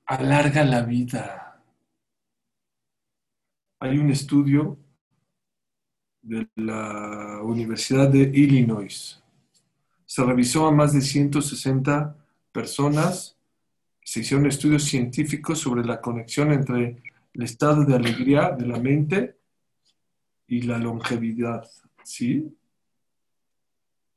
Alarga 0.07 0.65
la 0.65 0.83
vida. 0.83 1.44
Hay 3.81 3.99
un 3.99 4.11
estudio 4.11 4.79
de 6.23 6.49
la 6.57 7.41
Universidad 7.43 8.09
de 8.09 8.23
Illinois. 8.23 9.23
Se 10.07 10.25
revisó 10.25 10.67
a 10.67 10.73
más 10.73 10.93
de 10.93 11.01
160 11.01 12.17
personas, 12.53 13.37
se 14.03 14.21
hicieron 14.21 14.47
estudios 14.47 14.85
científicos 14.85 15.59
sobre 15.59 15.85
la 15.85 16.01
conexión 16.01 16.53
entre 16.53 17.03
el 17.33 17.43
estado 17.43 17.85
de 17.85 17.95
alegría 17.95 18.51
de 18.51 18.67
la 18.67 18.79
mente 18.79 19.37
y 20.47 20.63
la 20.63 20.79
longevidad, 20.79 21.69
¿sí? 22.05 22.57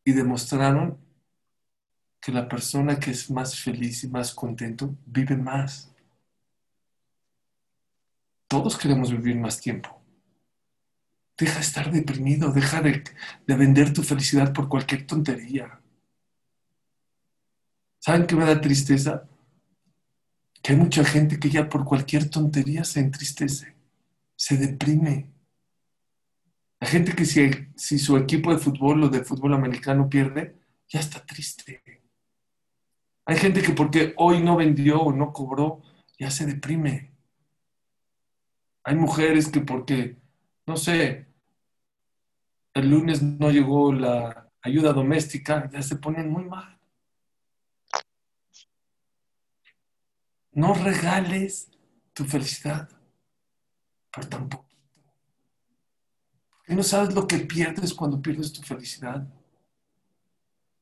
Y 0.06 0.12
demostraron 0.12 0.98
que 2.22 2.32
la 2.32 2.48
persona 2.48 3.00
que 3.00 3.12
es 3.12 3.32
más 3.32 3.60
feliz 3.60 4.04
y 4.04 4.10
más 4.10 4.34
contento 4.34 4.96
vive 5.06 5.36
más. 5.36 5.93
Todos 8.48 8.78
queremos 8.78 9.12
vivir 9.12 9.36
más 9.36 9.60
tiempo. 9.60 10.02
Deja 11.38 11.56
de 11.56 11.62
estar 11.62 11.92
deprimido, 11.92 12.52
deja 12.52 12.82
de, 12.82 13.04
vender 13.46 13.94
tu 13.94 14.02
felicidad 14.02 14.54
por 14.54 14.70
cualquier 14.70 15.06
tontería. 15.06 15.80
¿Saben 18.00 18.26
qué 18.26 18.36
me 18.36 18.46
da 18.46 18.60
tristeza? 18.60 19.28
Que 20.64 20.72
hay 20.72 20.78
mucha 20.78 21.04
gente 21.04 21.40
que 21.40 21.50
ya 21.50 21.70
por 21.70 21.84
cualquier 21.84 22.30
tontería 22.30 22.84
se 22.84 23.02
entristece, 23.02 23.76
se 24.36 24.58
deprime. 24.58 25.30
La 26.80 26.88
gente 26.88 27.14
que 27.14 27.26
si, 27.26 27.52
si 27.76 28.00
su 28.00 28.18
equipo 28.18 28.52
de 28.52 28.60
fútbol 28.60 29.04
o 29.04 29.10
de 29.10 29.24
fútbol 29.24 29.54
americano 29.54 30.10
pierde, 30.10 30.56
ya 30.88 31.00
está 31.00 31.24
triste. 31.26 31.82
Hay 33.26 33.38
gente 33.38 33.62
que 33.62 33.74
porque 33.74 34.14
hoy 34.16 34.42
no 34.42 34.56
vendió 34.56 35.02
o 35.02 35.12
no 35.12 35.34
cobró, 35.34 35.82
ya 36.18 36.32
se 36.32 36.46
deprime. 36.46 37.17
Hay 38.88 38.95
mujeres 38.95 39.50
que 39.50 39.60
porque, 39.60 40.15
no 40.65 40.78
sé, 40.78 41.28
el 42.73 42.89
lunes 42.89 43.21
no 43.21 43.52
llegó 43.52 43.91
la 43.91 44.50
ayuda 44.62 44.93
doméstica, 44.93 45.69
ya 45.69 45.82
se 45.82 45.97
ponen 45.97 46.32
muy 46.32 46.45
mal. 46.45 46.80
No 50.54 50.73
regales 50.73 51.69
tu 52.13 52.23
felicidad 52.23 52.88
por 54.10 54.23
tampoco. 54.23 54.69
Y 56.69 56.73
no 56.73 56.82
sabes 56.82 57.13
lo 57.13 57.28
que 57.28 57.39
pierdes 57.39 57.93
cuando 57.93 58.21
pierdes 58.21 58.54
tu 58.54 58.62
felicidad. 58.62 59.28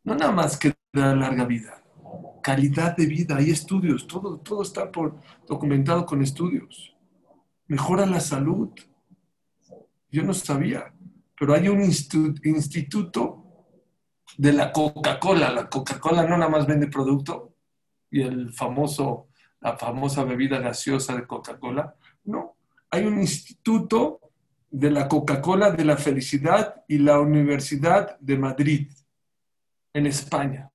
No 0.03 0.13
nada 0.13 0.31
más 0.31 0.59
que 0.59 0.75
da 0.93 1.15
larga 1.15 1.45
vida, 1.45 1.83
calidad 2.43 2.95
de 2.95 3.07
vida, 3.07 3.37
hay 3.37 3.49
estudios, 3.49 4.05
todo, 4.05 4.37
todo 4.37 4.61
está 4.61 4.91
por, 4.91 5.19
documentado 5.47 6.05
con 6.05 6.21
estudios 6.21 6.94
mejora 7.67 8.06
la 8.06 8.19
salud. 8.19 8.69
Yo 10.12 10.23
no 10.23 10.34
sabía, 10.34 10.93
pero 11.38 11.54
hay 11.54 11.67
un 11.67 11.82
instituto 11.82 13.45
de 14.38 14.54
la 14.54 14.71
Coca-Cola. 14.71 15.51
La 15.51 15.69
Coca-Cola 15.69 16.23
no 16.23 16.38
nada 16.38 16.49
más 16.49 16.65
vende 16.67 16.88
producto 16.88 17.56
y 18.10 18.21
el 18.21 18.54
famoso, 18.54 19.28
la 19.60 19.78
famosa 19.78 20.23
bebida 20.23 20.60
gaseosa 20.60 21.15
de 21.15 21.28
Coca-Cola. 21.28 21.95
No, 22.25 22.58
hay 22.89 23.06
un 23.06 23.19
instituto 23.19 24.21
de 24.69 24.91
la 24.91 25.08
Coca-Cola 25.08 25.71
de 25.71 25.86
la 25.86 25.97
felicidad 25.97 26.84
y 26.88 26.97
la 26.97 27.19
Universidad 27.19 28.17
de 28.19 28.38
Madrid, 28.38 28.91
en 29.93 30.06
España. 30.06 30.69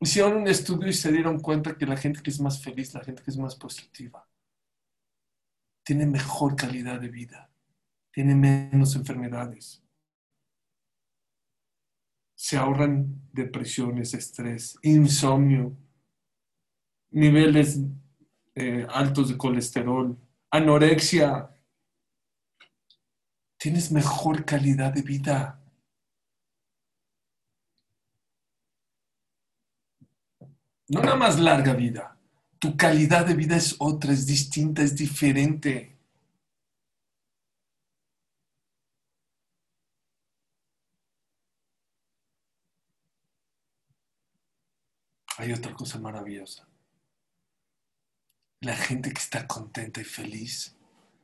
Hicieron 0.00 0.38
un 0.38 0.48
estudio 0.48 0.88
y 0.88 0.92
se 0.92 1.12
dieron 1.12 1.40
cuenta 1.40 1.76
que 1.76 1.86
la 1.86 1.96
gente 1.96 2.22
que 2.22 2.30
es 2.30 2.40
más 2.40 2.62
feliz, 2.62 2.94
la 2.94 3.04
gente 3.04 3.22
que 3.22 3.30
es 3.30 3.36
más 3.36 3.54
positiva, 3.54 4.26
tiene 5.90 6.06
mejor 6.06 6.54
calidad 6.54 7.00
de 7.00 7.08
vida, 7.08 7.50
tiene 8.12 8.36
menos 8.36 8.94
enfermedades. 8.94 9.82
se 12.36 12.56
ahorran 12.56 13.28
depresiones, 13.32 14.14
estrés, 14.14 14.78
insomnio, 14.82 15.76
niveles 17.10 17.80
eh, 18.54 18.86
altos 18.88 19.30
de 19.30 19.36
colesterol, 19.36 20.16
anorexia. 20.52 21.50
Tienes 23.58 23.90
mejor 23.90 24.44
calidad 24.44 24.92
de 24.92 25.02
vida. 25.02 25.60
No 30.86 31.02
nada 31.02 31.16
más 31.16 31.40
larga 31.40 31.74
vida. 31.74 32.19
Tu 32.60 32.76
calidad 32.76 33.26
de 33.26 33.34
vida 33.34 33.56
es 33.56 33.76
otra, 33.78 34.12
es 34.12 34.26
distinta, 34.26 34.82
es 34.82 34.94
diferente. 34.94 35.96
Hay 45.38 45.54
otra 45.54 45.74
cosa 45.74 45.98
maravillosa. 45.98 46.68
La 48.60 48.76
gente 48.76 49.10
que 49.10 49.20
está 49.20 49.46
contenta 49.46 50.02
y 50.02 50.04
feliz, 50.04 50.76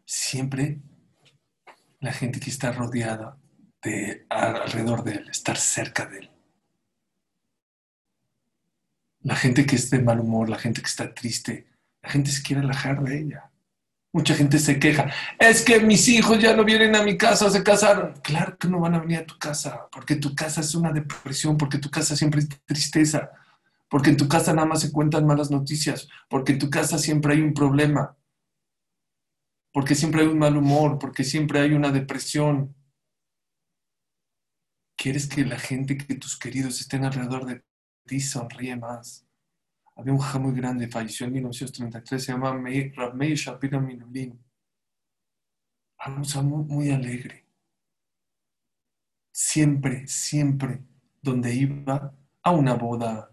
siempre 0.06 0.80
la 2.00 2.12
gente 2.12 2.40
que 2.40 2.48
está 2.48 2.72
rodeada 2.72 3.38
de 3.82 4.24
alrededor 4.30 5.04
de 5.04 5.16
él, 5.16 5.28
estar 5.28 5.58
cerca 5.58 6.06
de 6.06 6.20
él. 6.20 6.35
La 9.26 9.36
gente 9.36 9.66
que 9.66 9.76
es 9.76 9.90
de 9.90 10.00
mal 10.00 10.20
humor, 10.20 10.48
la 10.48 10.58
gente 10.58 10.80
que 10.80 10.88
está 10.88 11.12
triste, 11.12 11.66
la 12.02 12.10
gente 12.10 12.30
se 12.30 12.42
quiere 12.42 12.62
alejar 12.62 13.02
de 13.02 13.18
ella. 13.18 13.50
Mucha 14.12 14.34
gente 14.34 14.58
se 14.58 14.78
queja. 14.78 15.10
Es 15.38 15.62
que 15.62 15.80
mis 15.80 16.08
hijos 16.08 16.40
ya 16.40 16.56
no 16.56 16.64
vienen 16.64 16.96
a 16.96 17.02
mi 17.02 17.18
casa, 17.18 17.50
se 17.50 17.62
casaron. 17.62 18.14
Claro 18.22 18.56
que 18.56 18.68
no 18.68 18.80
van 18.80 18.94
a 18.94 19.00
venir 19.00 19.18
a 19.18 19.26
tu 19.26 19.38
casa, 19.38 19.88
porque 19.92 20.16
tu 20.16 20.34
casa 20.34 20.60
es 20.60 20.74
una 20.74 20.92
depresión, 20.92 21.56
porque 21.56 21.78
tu 21.78 21.90
casa 21.90 22.16
siempre 22.16 22.40
es 22.40 22.48
tristeza 22.64 23.30
porque 23.88 24.10
en 24.10 24.16
tu 24.16 24.28
casa 24.28 24.52
nada 24.52 24.66
más 24.66 24.80
se 24.80 24.92
cuentan 24.92 25.26
malas 25.26 25.50
noticias, 25.50 26.08
porque 26.28 26.52
en 26.52 26.58
tu 26.58 26.70
casa 26.70 26.98
siempre 26.98 27.34
hay 27.34 27.40
un 27.40 27.54
problema, 27.54 28.16
porque 29.72 29.94
siempre 29.94 30.22
hay 30.22 30.26
un 30.26 30.38
mal 30.38 30.56
humor, 30.56 30.98
porque 30.98 31.24
siempre 31.24 31.60
hay 31.60 31.72
una 31.72 31.92
depresión. 31.92 32.74
¿Quieres 34.96 35.28
que 35.28 35.44
la 35.44 35.58
gente, 35.58 35.98
que 35.98 36.14
tus 36.14 36.38
queridos 36.38 36.80
estén 36.80 37.04
alrededor 37.04 37.46
de 37.46 37.62
ti 38.06 38.20
sonríe 38.20 38.76
más? 38.76 39.26
Había 39.96 40.12
un 40.12 40.18
ja 40.18 40.38
muy 40.38 40.54
grande, 40.54 40.88
falleció 40.88 41.26
en 41.26 41.32
1933, 41.34 42.22
se 42.22 42.32
llama 42.32 42.52
Rabmei 42.52 43.34
Shapira 43.34 43.80
Minulin. 43.80 44.38
Un 46.06 46.66
muy 46.68 46.90
alegre. 46.90 47.46
Siempre, 49.32 50.06
siempre, 50.06 50.82
donde 51.20 51.54
iba 51.54 52.14
a 52.42 52.50
una 52.52 52.74
boda, 52.74 53.30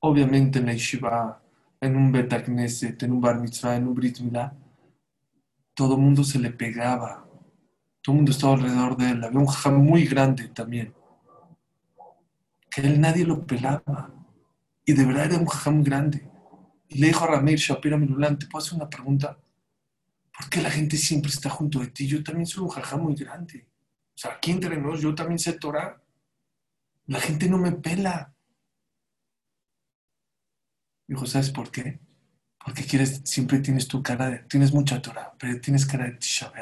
obviamente 0.00 0.58
en 0.58 0.66
la 0.66 0.72
yeshiva, 0.72 1.42
en 1.80 1.96
un 1.96 2.12
betagneset, 2.12 3.02
en 3.02 3.12
un 3.12 3.20
bar 3.20 3.40
mitzvah, 3.40 3.76
en 3.76 3.88
un 3.88 3.94
brit 3.94 4.20
milá, 4.20 4.54
todo 5.74 5.94
el 5.94 6.00
mundo 6.00 6.22
se 6.22 6.38
le 6.38 6.50
pegaba, 6.50 7.26
todo 8.02 8.12
el 8.12 8.16
mundo 8.16 8.32
estaba 8.32 8.54
alrededor 8.54 8.96
de 8.96 9.10
él, 9.10 9.24
había 9.24 9.38
un 9.38 9.46
jajam 9.46 9.82
muy 9.82 10.04
grande 10.04 10.48
también, 10.48 10.92
que 12.70 12.80
él 12.82 13.00
nadie 13.00 13.24
lo 13.24 13.46
pelaba, 13.46 14.14
y 14.84 14.92
de 14.92 15.04
verdad 15.04 15.26
era 15.26 15.38
un 15.38 15.46
jajam 15.46 15.82
grande. 15.82 16.28
Y 16.88 16.98
le 16.98 17.08
dijo 17.08 17.24
a 17.24 17.28
Ramir 17.28 17.58
Shapira 17.58 17.96
Milulan, 17.96 18.38
¿te 18.38 18.46
puedo 18.46 18.64
hacer 18.64 18.76
una 18.76 18.90
pregunta? 18.90 19.38
¿Por 20.36 20.48
qué 20.48 20.60
la 20.60 20.70
gente 20.70 20.96
siempre 20.96 21.30
está 21.30 21.50
junto 21.50 21.80
de 21.80 21.88
ti? 21.88 22.06
Yo 22.06 22.22
también 22.24 22.46
soy 22.46 22.64
un 22.64 22.70
jajam 22.70 23.02
muy 23.02 23.14
grande. 23.14 23.68
O 24.14 24.18
sea, 24.18 24.32
aquí 24.32 24.50
entre 24.50 24.76
nosotros, 24.76 25.02
yo 25.02 25.14
también 25.14 25.38
sé 25.38 25.52
Torah. 25.54 26.02
La 27.06 27.20
gente 27.20 27.48
no 27.48 27.58
me 27.58 27.72
pela. 27.72 28.34
Dijo, 31.06 31.26
¿sabes 31.26 31.50
por 31.50 31.70
qué? 31.70 32.00
Porque 32.64 32.84
quieres, 32.84 33.22
siempre 33.24 33.60
tienes 33.60 33.88
tu 33.88 34.02
cara 34.02 34.30
de, 34.30 34.38
tienes 34.40 34.72
mucha 34.72 35.00
Torah, 35.00 35.34
pero 35.38 35.60
tienes 35.60 35.86
cara 35.86 36.04
de 36.04 36.12
Tisha 36.12 36.52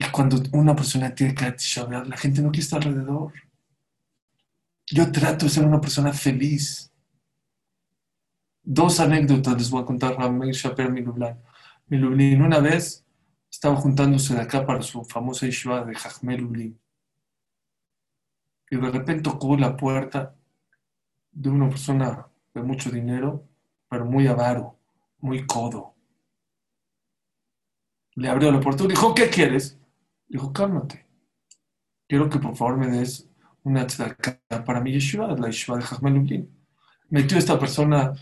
Y 0.00 0.10
cuando 0.10 0.42
una 0.52 0.74
persona 0.74 1.14
tiene 1.14 1.34
de 1.34 1.52
Tisha 1.52 1.86
la 1.86 2.16
gente 2.16 2.40
no 2.40 2.50
quiere 2.50 2.64
estar 2.64 2.82
alrededor. 2.82 3.34
Yo 4.86 5.12
trato 5.12 5.44
de 5.44 5.50
ser 5.50 5.64
una 5.64 5.78
persona 5.78 6.10
feliz. 6.14 6.90
Dos 8.62 8.98
anécdotas 8.98 9.58
les 9.58 9.70
voy 9.70 9.82
a 9.82 9.84
contar 9.84 10.16
a 10.18 10.30
Meir 10.30 10.54
Shaper 10.54 10.90
Milublin. 10.90 11.36
Milublin 11.88 12.40
una 12.40 12.60
vez 12.60 13.04
estaba 13.50 13.76
juntándose 13.76 14.34
de 14.34 14.40
acá 14.40 14.64
para 14.64 14.80
su 14.80 15.04
famosa 15.04 15.44
yeshiva 15.44 15.84
de 15.84 15.94
Jajmel 15.94 16.40
Lublin. 16.40 16.80
Y 18.70 18.76
de 18.76 18.90
repente 18.90 19.22
tocó 19.22 19.54
la 19.58 19.76
puerta 19.76 20.34
de 21.30 21.50
una 21.50 21.68
persona 21.68 22.26
de 22.54 22.62
mucho 22.62 22.90
dinero, 22.90 23.46
pero 23.86 24.06
muy 24.06 24.26
avaro, 24.26 24.78
muy 25.18 25.44
codo. 25.46 25.94
Le 28.14 28.30
abrió 28.30 28.50
la 28.50 28.60
puerta 28.60 28.84
y 28.84 28.88
dijo, 28.88 29.14
¿qué 29.14 29.28
quieres? 29.28 29.79
Dijo, 30.30 30.52
cálmate. 30.52 31.06
Quiero 32.08 32.30
que 32.30 32.38
por 32.38 32.56
favor 32.56 32.76
me 32.76 32.86
des 32.86 33.28
una 33.64 33.84
tzedakah 33.84 34.64
para 34.64 34.80
mi 34.80 34.92
yeshiva, 34.92 35.26
la 35.36 35.48
yeshiva 35.48 35.76
de 35.76 35.82
Jajmel 35.82 36.48
Metió 37.08 37.36
esta 37.36 37.58
persona 37.58 38.14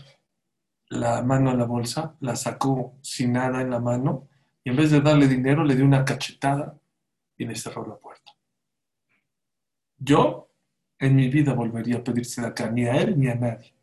la 0.89 1.21
mano 1.21 1.51
en 1.51 1.59
la 1.59 1.65
bolsa, 1.65 2.15
la 2.21 2.35
sacó 2.35 2.97
sin 3.01 3.33
nada 3.33 3.61
en 3.61 3.69
la 3.69 3.79
mano 3.79 4.27
y 4.63 4.71
en 4.71 4.75
vez 4.75 4.89
de 4.89 5.01
darle 5.01 5.27
dinero 5.27 5.63
le 5.63 5.75
dio 5.75 5.85
una 5.85 6.03
cachetada 6.03 6.79
y 7.37 7.45
le 7.45 7.55
cerró 7.55 7.85
la 7.85 7.95
puerta. 7.95 8.31
Yo 9.97 10.49
en 10.97 11.15
mi 11.15 11.29
vida 11.29 11.53
volvería 11.53 11.97
a 11.97 12.03
pedirse 12.03 12.41
de 12.41 12.47
acá, 12.47 12.71
ni 12.71 12.85
a 12.85 12.95
él 12.95 13.19
ni 13.19 13.27
a 13.27 13.35
nadie. 13.35 13.75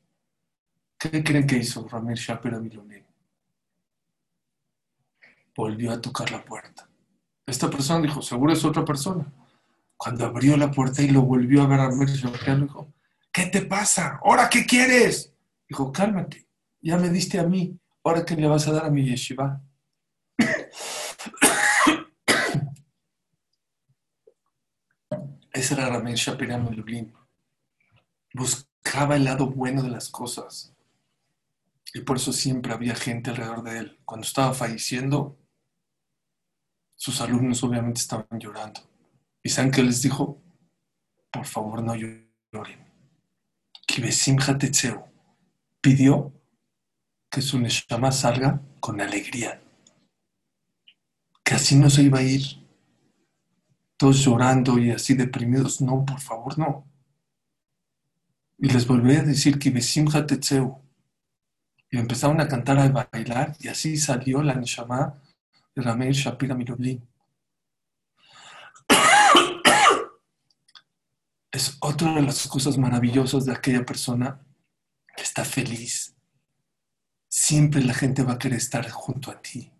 ¿Qué 0.98 1.22
creen 1.22 1.46
que 1.46 1.58
hizo 1.58 1.86
Ramir 1.86 2.16
Shapira 2.16 2.58
Milonen? 2.58 3.06
Volvió 5.54 5.92
a 5.92 6.00
tocar 6.00 6.32
la 6.32 6.44
puerta. 6.44 6.85
Esta 7.46 7.70
persona 7.70 8.00
dijo, 8.02 8.20
seguro 8.22 8.52
es 8.52 8.64
otra 8.64 8.84
persona. 8.84 9.32
Cuando 9.96 10.26
abrió 10.26 10.56
la 10.56 10.72
puerta 10.72 11.00
y 11.00 11.08
lo 11.08 11.22
volvió 11.22 11.62
a 11.62 11.66
ver 11.68 11.80
a 11.80 11.90
Shapira, 11.90 12.56
dijo, 12.56 12.92
¿qué 13.32 13.46
te 13.46 13.62
pasa? 13.62 14.18
¿Ahora 14.24 14.50
qué 14.50 14.66
quieres? 14.66 15.32
Dijo, 15.68 15.92
cálmate, 15.92 16.48
ya 16.80 16.96
me 16.98 17.08
diste 17.08 17.38
a 17.38 17.44
mí, 17.44 17.78
¿ahora 18.02 18.24
qué 18.24 18.34
le 18.34 18.48
vas 18.48 18.66
a 18.66 18.72
dar 18.72 18.86
a 18.86 18.90
mi 18.90 19.04
yeshiva? 19.04 19.62
Ese 25.52 25.74
era 25.74 25.88
Ramén 25.88 26.16
Shapirán 26.16 26.64
Lublin. 26.74 27.14
Buscaba 28.34 29.16
el 29.16 29.24
lado 29.24 29.46
bueno 29.46 29.82
de 29.82 29.88
las 29.88 30.10
cosas. 30.10 30.74
Y 31.94 32.00
por 32.00 32.16
eso 32.18 32.32
siempre 32.32 32.74
había 32.74 32.94
gente 32.94 33.30
alrededor 33.30 33.62
de 33.62 33.78
él. 33.78 33.98
Cuando 34.04 34.26
estaba 34.26 34.52
falleciendo, 34.52 35.38
sus 36.96 37.20
alumnos 37.20 37.62
obviamente 37.62 38.00
estaban 38.00 38.26
llorando. 38.40 38.80
¿Y 39.42 39.50
saben 39.50 39.70
les 39.86 40.02
dijo? 40.02 40.42
Por 41.30 41.44
favor, 41.44 41.82
no 41.82 41.94
lloren. 41.94 42.86
Kibesimha 43.86 44.58
Tetzeu 44.58 45.04
pidió 45.80 46.32
que 47.30 47.42
su 47.42 47.60
Neshama 47.60 48.10
salga 48.10 48.60
con 48.80 49.00
alegría. 49.00 49.62
Que 51.44 51.54
así 51.54 51.76
no 51.76 51.90
se 51.90 52.02
iba 52.02 52.18
a 52.18 52.22
ir 52.22 52.42
todos 53.96 54.24
llorando 54.24 54.78
y 54.78 54.90
así 54.90 55.14
deprimidos. 55.14 55.80
No, 55.80 56.04
por 56.04 56.20
favor, 56.20 56.58
no. 56.58 56.86
Y 58.58 58.68
les 58.70 58.86
volví 58.86 59.14
a 59.16 59.22
decir 59.22 59.58
que 59.58 59.70
Besimha. 59.70 60.26
Y 61.88 61.98
empezaron 61.98 62.40
a 62.40 62.48
cantar, 62.48 62.78
a 62.78 62.88
bailar, 62.88 63.54
y 63.60 63.68
así 63.68 63.96
salió 63.96 64.42
la 64.42 64.54
Neshama 64.54 65.22
de 65.76 65.82
Rameir 65.82 66.14
Shapira 66.14 66.54
Miroblin. 66.54 67.06
Es 71.52 71.76
otra 71.80 72.14
de 72.14 72.22
las 72.22 72.46
cosas 72.48 72.78
maravillosas 72.78 73.44
de 73.44 73.52
aquella 73.52 73.84
persona 73.84 74.40
que 75.14 75.22
está 75.22 75.44
feliz. 75.44 76.14
Siempre 77.28 77.82
la 77.82 77.94
gente 77.94 78.22
va 78.22 78.32
a 78.32 78.38
querer 78.38 78.58
estar 78.58 78.88
junto 78.90 79.30
a 79.30 79.40
ti. 79.40 79.70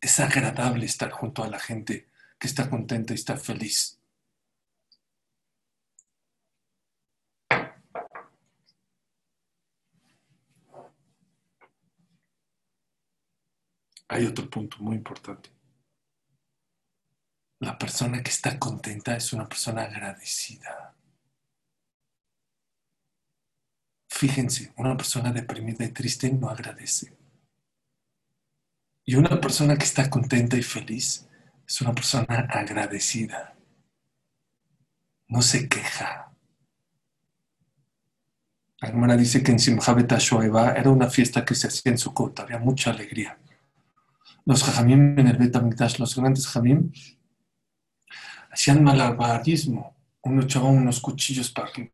Es 0.00 0.18
agradable 0.20 0.86
estar 0.86 1.10
junto 1.10 1.44
a 1.44 1.48
la 1.48 1.58
gente 1.58 2.08
que 2.38 2.48
está 2.48 2.68
contenta 2.68 3.14
y 3.14 3.16
está 3.16 3.36
feliz. 3.36 4.00
Hay 14.08 14.26
otro 14.26 14.48
punto 14.48 14.76
muy 14.80 14.96
importante. 14.96 15.50
La 17.60 17.78
persona 17.78 18.22
que 18.22 18.30
está 18.30 18.58
contenta 18.58 19.16
es 19.16 19.32
una 19.32 19.48
persona 19.48 19.82
agradecida. 19.82 20.94
Fíjense, 24.08 24.72
una 24.76 24.96
persona 24.96 25.32
deprimida 25.32 25.84
y 25.84 25.88
triste 25.88 26.30
no 26.30 26.48
agradece. 26.48 27.16
Y 29.04 29.16
una 29.16 29.40
persona 29.40 29.76
que 29.76 29.84
está 29.84 30.08
contenta 30.08 30.56
y 30.56 30.62
feliz 30.62 31.28
es 31.66 31.80
una 31.80 31.94
persona 31.94 32.46
agradecida. 32.50 33.56
no 35.28 35.42
se 35.42 35.68
queja. 35.68 36.32
La 38.80 38.88
hermana 38.88 39.16
dice 39.16 39.42
que 39.42 39.50
en 39.50 39.58
Simchabet 39.58 40.12
era 40.12 40.90
una 40.90 41.10
fiesta 41.10 41.44
que 41.44 41.54
se 41.54 41.68
hacía 41.68 41.92
en 41.92 41.98
Sukkot, 41.98 42.40
había 42.40 42.58
mucha 42.58 42.90
alegría. 42.90 43.38
Los 44.46 44.62
Jajamim 44.62 45.18
en 45.18 45.26
el 45.26 45.38
Bet 45.38 45.56
los 45.98 46.16
grandes 46.16 46.46
Jajamim, 46.46 46.92
hacían 48.50 48.84
malabarismo. 48.84 49.96
Uno 50.22 50.42
echaba 50.42 50.68
unos 50.68 51.00
cuchillos 51.00 51.50
para 51.50 51.68
arriba, 51.68 51.92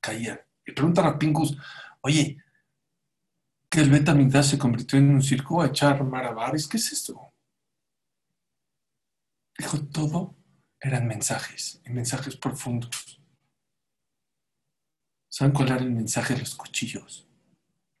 caían. 0.00 0.40
Y 0.66 0.72
preguntan 0.72 1.06
a 1.06 1.18
Pingus, 1.18 1.56
oye, 2.00 2.38
que 3.68 3.80
el 3.80 3.90
Bet 3.90 4.42
se 4.42 4.58
convirtió 4.58 4.98
en 4.98 5.10
un 5.10 5.22
circo 5.22 5.60
a 5.60 5.66
echar 5.66 6.02
malabares, 6.04 6.68
¿qué 6.68 6.76
es 6.76 6.92
esto? 6.92 7.32
Dijo, 9.58 9.80
todo 9.86 10.36
eran 10.80 11.06
mensajes, 11.06 11.80
y 11.84 11.90
mensajes 11.90 12.36
profundos. 12.36 13.20
¿Saben 15.28 15.52
cuál 15.52 15.68
era 15.68 15.78
el 15.78 15.90
mensaje 15.90 16.34
de 16.34 16.40
los 16.40 16.54
cuchillos? 16.54 17.26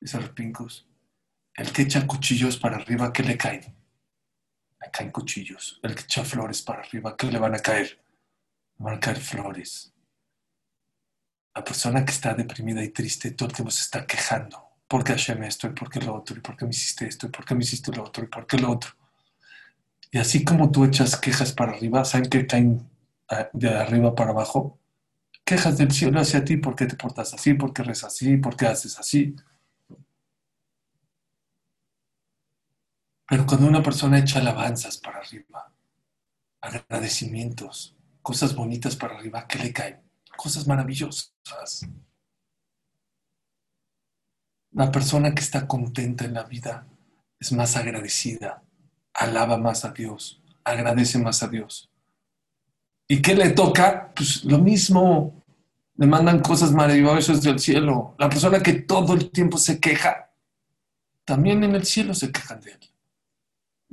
Dice 0.00 0.18
Pingus. 0.28 0.86
El 1.54 1.72
que 1.72 1.82
echa 1.82 2.06
cuchillos 2.06 2.56
para 2.56 2.76
arriba, 2.76 3.12
¿qué 3.12 3.22
le 3.22 3.36
caen? 3.36 3.62
Le 4.80 4.90
caen 4.90 5.10
cuchillos. 5.10 5.78
El 5.82 5.94
que 5.94 6.02
echa 6.02 6.24
flores 6.24 6.62
para 6.62 6.80
arriba, 6.80 7.16
¿qué 7.16 7.30
le 7.30 7.38
van 7.38 7.54
a 7.54 7.58
caer? 7.58 8.02
Le 8.78 8.84
van 8.84 8.94
a 8.94 9.00
caer 9.00 9.18
flores. 9.18 9.92
La 11.54 11.62
persona 11.62 12.04
que 12.04 12.10
está 12.10 12.34
deprimida 12.34 12.82
y 12.82 12.88
triste 12.88 13.30
todo 13.30 13.48
el 13.48 13.54
tiempo 13.54 13.70
se 13.70 13.82
está 13.82 14.04
quejando. 14.04 14.64
¿Por 14.88 15.04
qué 15.04 15.12
Hashem 15.12 15.44
esto? 15.44 15.68
¿Y 15.68 15.70
por 15.70 15.88
qué 15.88 16.00
lo 16.00 16.14
otro? 16.14 16.36
¿Y 16.36 16.40
por 16.40 16.56
qué 16.56 16.64
me 16.64 16.72
hiciste 16.72 17.06
esto? 17.06 17.26
¿Y 17.26 17.30
por 17.30 17.44
qué 17.44 17.54
me 17.54 17.62
hiciste 17.62 17.92
lo 17.92 18.02
otro? 18.02 18.24
¿Y 18.24 18.26
por 18.26 18.46
qué 18.46 18.58
lo 18.58 18.72
otro? 18.72 18.90
Y 20.10 20.18
así 20.18 20.44
como 20.44 20.70
tú 20.70 20.84
echas 20.84 21.16
quejas 21.16 21.52
para 21.52 21.72
arriba, 21.72 22.04
¿saben 22.04 22.28
que 22.28 22.46
caen 22.46 22.88
ah, 23.28 23.48
de 23.52 23.68
arriba 23.68 24.14
para 24.14 24.30
abajo? 24.30 24.80
Quejas 25.44 25.78
del 25.78 25.92
cielo 25.92 26.20
hacia 26.20 26.44
ti, 26.44 26.56
¿por 26.56 26.74
qué 26.74 26.86
te 26.86 26.96
portas 26.96 27.32
así? 27.32 27.54
¿Por 27.54 27.72
qué 27.72 27.84
rezas 27.84 28.14
así? 28.14 28.36
¿Por 28.36 28.56
qué 28.56 28.66
haces 28.66 28.98
así? 28.98 29.36
Pero 33.28 33.46
cuando 33.46 33.66
una 33.66 33.82
persona 33.82 34.18
echa 34.18 34.40
alabanzas 34.40 34.98
para 34.98 35.18
arriba, 35.18 35.72
agradecimientos, 36.60 37.96
cosas 38.22 38.54
bonitas 38.54 38.96
para 38.96 39.16
arriba, 39.16 39.46
¿qué 39.46 39.58
le 39.58 39.72
caen? 39.72 40.00
Cosas 40.36 40.66
maravillosas. 40.66 41.32
La 44.72 44.90
persona 44.90 45.34
que 45.34 45.40
está 45.40 45.66
contenta 45.66 46.24
en 46.24 46.34
la 46.34 46.44
vida 46.44 46.86
es 47.38 47.52
más 47.52 47.76
agradecida, 47.76 48.62
alaba 49.14 49.56
más 49.56 49.84
a 49.84 49.92
Dios, 49.92 50.42
agradece 50.64 51.18
más 51.18 51.42
a 51.42 51.48
Dios. 51.48 51.90
¿Y 53.06 53.22
qué 53.22 53.34
le 53.34 53.50
toca? 53.50 54.12
Pues 54.14 54.44
lo 54.44 54.58
mismo. 54.58 55.42
Le 55.96 56.06
mandan 56.06 56.40
cosas 56.40 56.72
maravillosas 56.72 57.40
del 57.42 57.60
cielo. 57.60 58.16
La 58.18 58.28
persona 58.28 58.60
que 58.60 58.72
todo 58.72 59.14
el 59.14 59.30
tiempo 59.30 59.58
se 59.58 59.78
queja, 59.78 60.32
también 61.24 61.62
en 61.62 61.76
el 61.76 61.84
cielo 61.84 62.14
se 62.14 62.32
quejan 62.32 62.60
de 62.60 62.72
él. 62.72 62.93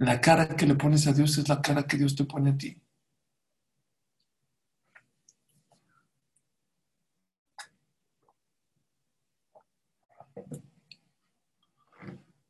La 0.02 0.20
cara 0.20 0.48
que 0.56 0.66
le 0.66 0.74
pones 0.74 1.06
a 1.06 1.14
Dios 1.14 1.38
es 1.38 1.48
la 1.48 1.62
cara 1.62 1.84
que 1.84 1.96
Dios 1.96 2.16
te 2.16 2.24
pone 2.26 2.50
a 2.50 2.58
ti. 2.58 2.76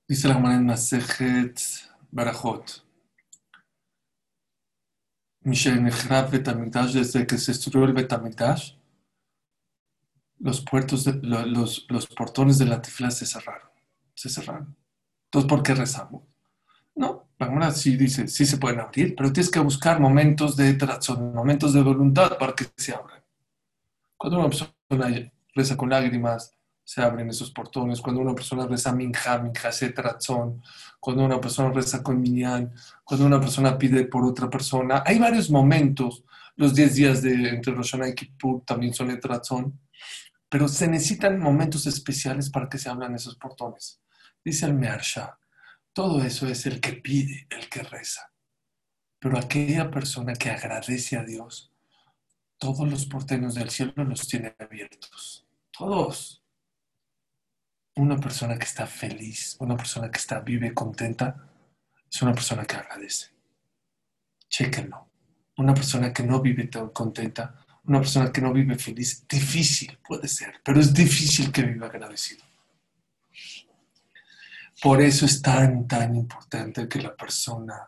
Dice 0.08 0.30
la 0.30 0.36
hermana 0.36 0.56
en 0.56 0.66
Masejet 0.66 1.60
Barajot. 2.10 2.86
Michel 5.42 5.82
Betamigdash, 6.32 6.94
desde 6.94 7.28
que 7.28 7.38
se 7.38 7.52
destruyó 7.52 7.84
el 7.86 7.94
Betamigdash, 7.94 8.76
los, 10.40 10.62
puertos 10.62 11.06
los, 11.22 11.86
los 11.90 12.08
portones 12.08 12.58
de 12.60 12.66
la 12.66 12.82
tifla 12.82 13.12
se 13.12 13.26
cerraron. 13.26 13.70
Se 14.14 14.30
cerraron. 14.30 14.78
Entonces, 15.26 15.50
¿por 15.50 15.64
qué 15.64 15.76
rezamos? 15.76 16.24
No, 16.96 17.31
la 17.50 17.72
sí 17.72 17.98
dice, 17.98 18.28
sí 18.28 18.46
se 18.46 18.58
pueden 18.58 18.80
abrir, 18.80 19.16
pero 19.16 19.34
tienes 19.34 19.52
que 19.52 19.60
buscar 19.60 20.00
momentos 20.00 20.56
de 20.56 20.74
trazón, 20.76 21.34
momentos 21.34 21.74
de 21.74 21.82
voluntad 21.82 22.38
para 22.38 22.54
que 22.54 22.66
se 22.78 22.94
abran. 22.94 23.22
Cuando 24.18 24.40
una 24.40 24.50
persona 24.50 24.72
reza 25.54 25.76
con 25.76 25.90
lágrimas, 25.90 26.54
se 26.84 27.02
abren 27.02 27.30
esos 27.30 27.52
portones. 27.52 28.02
Cuando 28.02 28.22
una 28.22 28.36
persona 28.36 28.68
reza 28.68 28.92
minja, 28.92 29.40
minja 29.40 29.72
se 29.72 29.92
trazón. 29.92 30.62
Cuando 31.00 31.24
una 31.24 31.40
persona 31.40 31.72
reza 31.72 32.04
con 32.04 32.20
minyan, 32.20 32.74
cuando 33.04 33.26
una 33.26 33.40
persona 33.40 33.78
pide 33.78 34.06
por 34.06 34.26
otra 34.26 34.50
persona. 34.50 35.04
Hay 35.06 35.18
varios 35.18 35.50
momentos. 35.50 36.24
Los 36.58 36.76
10 36.76 36.96
días 36.96 37.22
de 37.22 37.50
entre 37.50 37.74
Rosh 37.74 37.96
y 38.08 38.14
Kippur 38.14 38.64
también 38.66 38.94
son 38.94 39.10
el 39.10 39.20
trazón. 39.20 39.80
Pero 40.50 40.68
se 40.68 40.88
necesitan 40.88 41.40
momentos 41.40 41.88
especiales 41.88 42.50
para 42.50 42.68
que 42.68 42.78
se 42.78 42.90
abran 42.90 43.16
esos 43.16 43.38
portones. 43.38 44.02
Dice 44.44 44.66
el 44.66 44.74
Mearsha, 44.74 45.38
todo 45.94 46.24
eso 46.24 46.48
es 46.48 46.66
el 46.66 46.80
que 46.80 46.94
pide, 46.94 47.48
el 47.50 47.70
que 47.70 47.84
reza. 47.84 48.32
Pero 49.20 49.38
aquella 49.38 49.92
persona 49.92 50.34
que 50.34 50.50
agradece 50.50 51.18
a 51.18 51.24
Dios, 51.24 51.72
todos 52.58 52.90
los 52.90 53.06
portenos 53.06 53.56
del 53.56 53.70
cielo 53.70 53.94
los 54.04 54.28
tiene 54.28 54.56
abiertos. 54.60 55.46
Todos. 55.72 56.44
Una 57.96 58.18
persona 58.18 58.58
que 58.58 58.66
está 58.66 58.88
feliz, 58.88 59.58
una 59.60 59.76
persona 59.76 60.10
que 60.10 60.18
está 60.18 60.40
vive 60.40 60.74
contenta, 60.74 61.50
es 62.10 62.22
una 62.22 62.34
persona 62.34 62.66
que 62.66 62.76
agradece. 62.78 63.32
Chéquenlo. 64.48 65.10
Una 65.58 65.74
persona 65.74 66.14
que 66.14 66.24
no 66.24 66.42
vive 66.42 66.68
tan 66.68 66.90
contenta, 66.90 67.66
una 67.84 68.00
persona 68.00 68.32
que 68.32 68.42
no 68.42 68.54
vive 68.54 68.76
feliz, 68.78 69.28
difícil 69.28 69.98
puede 70.08 70.28
ser, 70.28 70.62
pero 70.64 70.80
es 70.80 70.94
difícil 70.94 71.52
que 71.52 71.64
viva 71.64 71.88
agradecido. 71.88 72.51
Por 74.82 75.00
eso 75.00 75.28
es 75.28 75.44
tan, 75.44 75.88
tan 75.88 76.16
importante 76.16 76.88
que 76.90 77.00
la 77.00 77.16
persona 77.16 77.88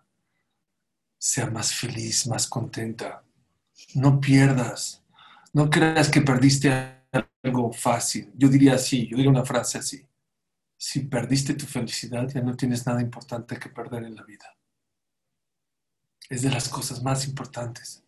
sea 1.18 1.50
más 1.50 1.74
feliz, 1.74 2.28
más 2.28 2.46
contenta. 2.46 3.24
No 3.96 4.20
pierdas. 4.20 5.02
No 5.54 5.72
creas 5.72 6.10
que 6.10 6.22
perdiste 6.22 6.72
algo 7.42 7.74
fácil. 7.74 8.32
Yo 8.36 8.48
diría 8.48 8.76
así, 8.76 9.08
yo 9.08 9.18
diría 9.18 9.32
una 9.32 9.44
frase 9.44 9.80
así. 9.80 10.06
Si 10.78 11.00
perdiste 11.00 11.56
tu 11.56 11.66
felicidad, 11.66 12.30
ya 12.30 12.42
no 12.42 12.56
tienes 12.56 12.86
nada 12.86 13.02
importante 13.02 13.58
que 13.58 13.70
perder 13.70 14.04
en 14.04 14.16
la 14.16 14.24
vida. 14.24 14.56
Es 16.30 16.44
de 16.44 16.52
las 16.52 16.70
cosas 16.70 17.02
más 17.02 17.28
importantes. 17.28 18.04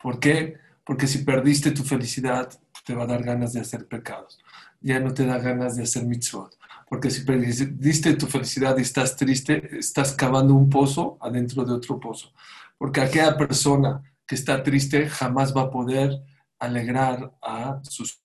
¿Por 0.00 0.18
qué? 0.18 0.56
Porque 0.84 1.06
si 1.06 1.18
perdiste 1.24 1.72
tu 1.72 1.84
felicidad, 1.84 2.58
te 2.86 2.94
va 2.94 3.02
a 3.02 3.06
dar 3.06 3.22
ganas 3.22 3.52
de 3.52 3.60
hacer 3.60 3.86
pecados. 3.86 4.38
Ya 4.80 4.98
no 4.98 5.12
te 5.12 5.26
da 5.26 5.36
ganas 5.38 5.76
de 5.76 5.82
hacer 5.82 6.06
mitzvot 6.06 6.59
porque 6.90 7.08
si 7.08 7.20
perdiste 7.20 8.16
tu 8.16 8.26
felicidad 8.26 8.76
y 8.76 8.82
estás 8.82 9.14
triste, 9.14 9.78
estás 9.78 10.12
cavando 10.12 10.54
un 10.54 10.68
pozo 10.68 11.18
adentro 11.20 11.64
de 11.64 11.72
otro 11.72 12.00
pozo. 12.00 12.32
Porque 12.76 13.00
aquella 13.00 13.36
persona 13.36 14.02
que 14.26 14.34
está 14.34 14.60
triste 14.60 15.08
jamás 15.08 15.56
va 15.56 15.62
a 15.62 15.70
poder 15.70 16.20
alegrar 16.58 17.32
a 17.40 17.80
sus 17.84 18.20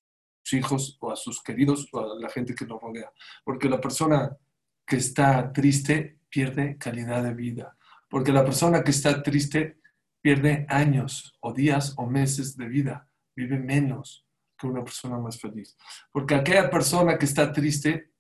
hijos 0.52 0.98
o 1.00 1.12
a 1.12 1.16
sus 1.16 1.44
queridos 1.44 1.88
o 1.92 2.00
a 2.00 2.20
la 2.20 2.28
gente 2.28 2.56
que 2.56 2.66
lo 2.66 2.80
rodea. 2.80 3.12
Porque 3.44 3.70
la 3.70 3.80
persona 3.80 4.36
que 4.84 4.96
está 4.96 5.54
triste 5.54 6.22
pierde 6.28 6.76
calidad 6.80 7.22
de 7.22 7.36
vida. 7.36 7.78
Porque 8.10 8.32
la 8.32 8.44
persona 8.44 8.84
que 8.84 8.90
está 8.90 9.22
triste 9.22 9.80
pierde 10.20 10.66
años 10.70 11.38
o 11.40 11.54
días 11.54 11.94
o 11.98 12.08
meses 12.08 12.58
de 12.58 12.68
vida. 12.68 13.08
Vive 13.36 13.60
menos 13.60 14.26
que 14.58 14.66
una 14.66 14.84
persona 14.84 15.20
más 15.20 15.40
feliz. 15.40 15.78
Porque 16.12 16.34
aquella 16.34 16.68
persona 16.68 17.16
que 17.20 17.26
está 17.26 17.54
triste 17.54 18.15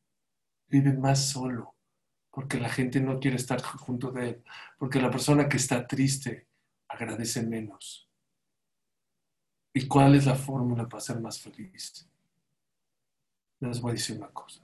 vive 0.68 0.94
más 0.94 1.30
solo, 1.30 1.76
porque 2.32 2.60
la 2.60 2.70
gente 2.70 3.00
no 3.00 3.20
quiere 3.20 3.38
estar 3.38 3.62
junto 3.62 4.12
de 4.12 4.30
él, 4.30 4.44
porque 4.78 5.02
la 5.02 5.12
persona 5.12 5.48
que 5.48 5.58
está 5.58 5.88
triste 5.88 6.48
agradece 6.88 7.44
menos. 7.44 8.10
¿Y 9.74 9.88
cuál 9.88 10.16
es 10.16 10.26
la 10.26 10.36
fórmula 10.36 10.88
para 10.88 11.02
ser 11.02 11.20
más 11.20 11.40
feliz? 11.40 12.08
Les 13.60 13.82
voy 13.82 13.92
a 13.92 13.94
decir 13.94 14.18
una 14.18 14.30
cosa. 14.30 14.64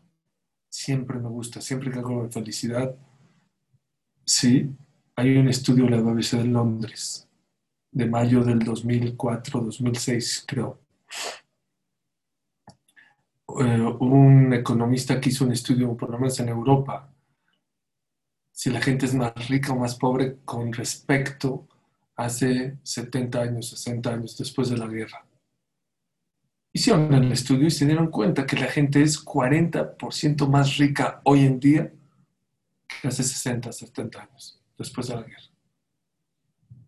Siempre 0.70 1.20
me 1.20 1.28
gusta, 1.28 1.60
siempre 1.60 1.92
que 1.92 2.00
hago 2.00 2.30
felicidad, 2.30 2.96
sí, 4.26 4.70
hay 5.16 5.38
un 5.38 5.50
estudio 5.50 5.86
de 5.86 5.92
la 5.92 6.02
BBC 6.02 6.38
de 6.38 6.46
Londres, 6.46 7.28
de 7.92 8.06
mayo 8.06 8.44
del 8.44 8.60
2004, 8.60 9.60
2006, 9.60 10.46
creo, 10.48 10.80
un 13.56 14.54
economista 14.54 15.20
que 15.20 15.30
hizo 15.30 15.46
un 15.46 15.52
estudio, 15.52 15.96
por 15.96 16.10
lo 16.10 16.18
menos 16.18 16.40
en 16.40 16.50
Europa, 16.50 17.10
si 18.52 18.70
la 18.70 18.82
gente 18.82 19.06
es 19.06 19.14
más 19.14 19.34
rica 19.50 19.74
o 19.74 19.80
más 19.80 19.96
pobre 19.96 20.38
con 20.46 20.72
respecto 20.72 21.68
hace 22.16 22.78
70 22.84 23.42
años, 23.42 23.70
60 23.70 24.14
años 24.14 24.38
después 24.38 24.70
de 24.70 24.78
la 24.78 24.88
guerra. 24.88 25.26
Hicieron 26.74 27.14
el 27.14 27.32
estudio 27.32 27.68
y 27.68 27.72
se 27.72 27.86
dieron 27.86 28.08
cuenta 28.08 28.46
que 28.46 28.56
la 28.56 28.68
gente 28.68 29.02
es 29.02 29.24
40% 29.26 30.48
más 30.48 30.78
rica 30.78 31.22
hoy 31.26 31.46
en 31.46 31.60
día 31.60 31.92
que 33.02 33.08
hace 33.08 33.24
60, 33.24 33.72
70 33.72 34.22
años 34.22 34.62
después 34.78 35.08
de 35.08 35.16
la 35.16 35.24
guerra. 35.24 35.50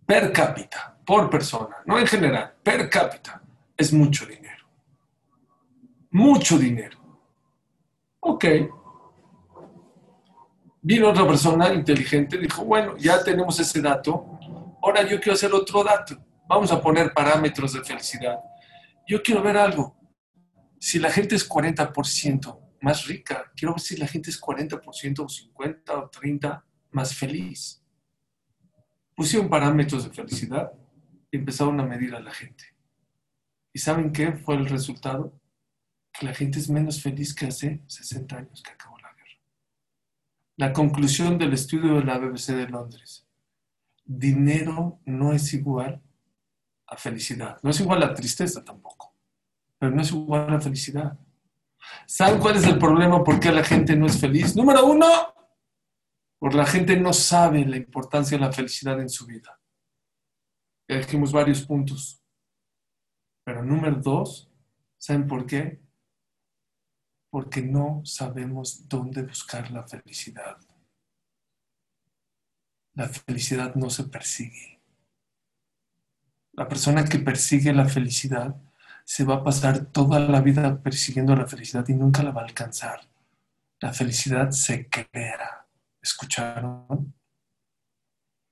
Per 0.06 0.32
cápita, 0.32 0.97
por 1.06 1.30
persona, 1.30 1.78
no 1.86 1.97
en 1.97 2.08
general, 2.08 2.54
per 2.62 2.89
cápita. 2.89 3.41
es 3.76 3.91
mucho 3.91 4.26
dinero. 4.26 4.62
Mucho 6.13 6.60
dinero. 6.60 6.99
Ok. 8.19 8.45
Vino 10.80 11.10
otra 11.10 11.26
persona 11.28 11.73
inteligente, 11.73 12.38
dijo, 12.38 12.63
bueno, 12.63 12.95
ya 12.97 13.23
tenemos 13.23 13.60
ese 13.60 13.82
dato, 13.82 14.38
ahora 14.84 15.02
yo 15.02 15.19
quiero 15.19 15.34
hacer 15.34 15.52
otro 15.52 15.84
dato. 15.84 16.23
Vamos 16.47 16.71
a 16.71 16.80
poner 16.80 17.13
parámetros 17.13 17.73
de 17.73 17.84
felicidad. 17.84 18.38
Yo 19.08 19.23
quiero 19.23 19.41
ver 19.41 19.58
algo. 19.58 19.97
Si 20.80 20.99
la 20.99 21.10
gente 21.10 21.36
es 21.36 21.49
40% 21.49 22.60
más 22.82 23.08
rica, 23.08 23.52
quiero 23.56 23.73
ver 23.73 23.82
si 23.82 23.97
la 23.97 24.06
gente 24.06 24.30
es 24.30 24.39
40% 24.39 25.19
o 25.26 25.28
50 25.28 25.97
o 25.97 26.10
30 26.12 26.65
más 26.91 27.15
feliz. 27.15 27.84
Pusieron 29.15 29.49
parámetros 29.49 30.04
de 30.04 30.12
felicidad 30.12 30.73
y 31.32 31.38
empezaron 31.38 31.80
a 31.80 31.84
medir 31.84 32.13
a 32.13 32.19
la 32.19 32.32
gente. 32.32 32.65
¿Y 33.73 33.80
saben 33.80 34.12
qué 34.12 34.34
fue 34.34 34.56
el 34.56 34.67
resultado? 34.67 35.39
Que 36.13 36.26
la 36.26 36.34
gente 36.34 36.60
es 36.60 36.69
menos 36.69 37.02
feliz 37.02 37.34
que 37.34 37.47
hace 37.47 37.82
60 37.88 38.38
años 38.38 38.62
que 38.62 38.71
acabó 38.71 38.97
la 38.99 39.12
guerra. 39.13 39.39
La 40.58 40.73
conclusión 40.73 41.38
del 41.38 41.54
estudio 41.54 41.95
de 41.95 42.04
la 42.04 42.19
BBC 42.19 42.54
de 42.54 42.67
Londres. 42.67 43.28
Dinero 44.06 44.99
no 45.06 45.34
es 45.34 45.54
igual 45.54 46.02
a 46.88 46.97
felicidad. 46.97 47.60
No 47.63 47.71
es 47.71 47.80
igual 47.80 48.04
a 48.04 48.13
tristeza 48.13 48.63
tampoco, 48.63 49.15
pero 49.78 49.95
no 49.95 50.02
es 50.02 50.12
igual 50.12 50.54
a 50.54 50.62
felicidad. 50.62 51.17
¿Saben 52.06 52.39
cuál 52.39 52.58
es 52.58 52.65
el 52.65 52.78
problema? 52.78 53.23
¿Por 53.23 53.39
qué 53.39 53.52
la 53.52 53.63
gente 53.63 53.95
no 53.95 54.06
es 54.06 54.19
feliz? 54.19 54.56
Número 54.56 54.86
uno, 54.86 55.08
porque 56.39 56.58
la 56.58 56.65
gente 56.65 56.97
no 56.97 57.13
sabe 57.13 57.65
la 57.65 57.78
importancia 57.78 58.38
de 58.38 58.45
la 58.45 58.52
felicidad 58.52 58.99
en 58.99 59.10
su 59.10 59.26
vida. 59.26 59.60
Ya 60.88 60.97
dijimos 60.97 61.32
varios 61.32 61.63
puntos. 61.63 62.21
Pero 63.43 63.63
número 63.63 63.95
dos, 63.97 64.49
¿saben 64.97 65.28
por 65.28 65.45
qué? 65.45 65.82
Porque 67.34 67.63
no 67.63 68.04
sabemos 68.06 68.88
dónde 68.88 69.24
buscar 69.24 69.72
la 69.72 69.82
felicidad. 69.82 70.56
La 72.93 73.08
felicidad 73.08 73.74
no 73.74 73.89
se 73.89 74.04
persigue. 74.04 74.80
La 76.52 76.67
persona 76.67 77.04
que 77.04 77.17
persigue 77.17 77.74
la 77.74 77.89
felicidad 77.89 78.56
se 79.04 79.24
va 79.24 79.38
a 79.38 79.43
pasar 79.43 79.88
toda 79.88 80.19
la 80.19 80.41
vida 80.41 80.80
persiguiendo 80.84 81.36
la 81.36 81.48
felicidad 81.48 81.88
y 81.88 81.96
nunca 81.96 82.22
la 82.22 82.30
va 82.30 82.41
a 82.41 82.46
alcanzar. 82.46 83.02
La 83.80 83.91
felicidad 83.91 84.52
se 84.52 84.88
crea. 84.88 85.65
¿Escucharon? 86.04 87.15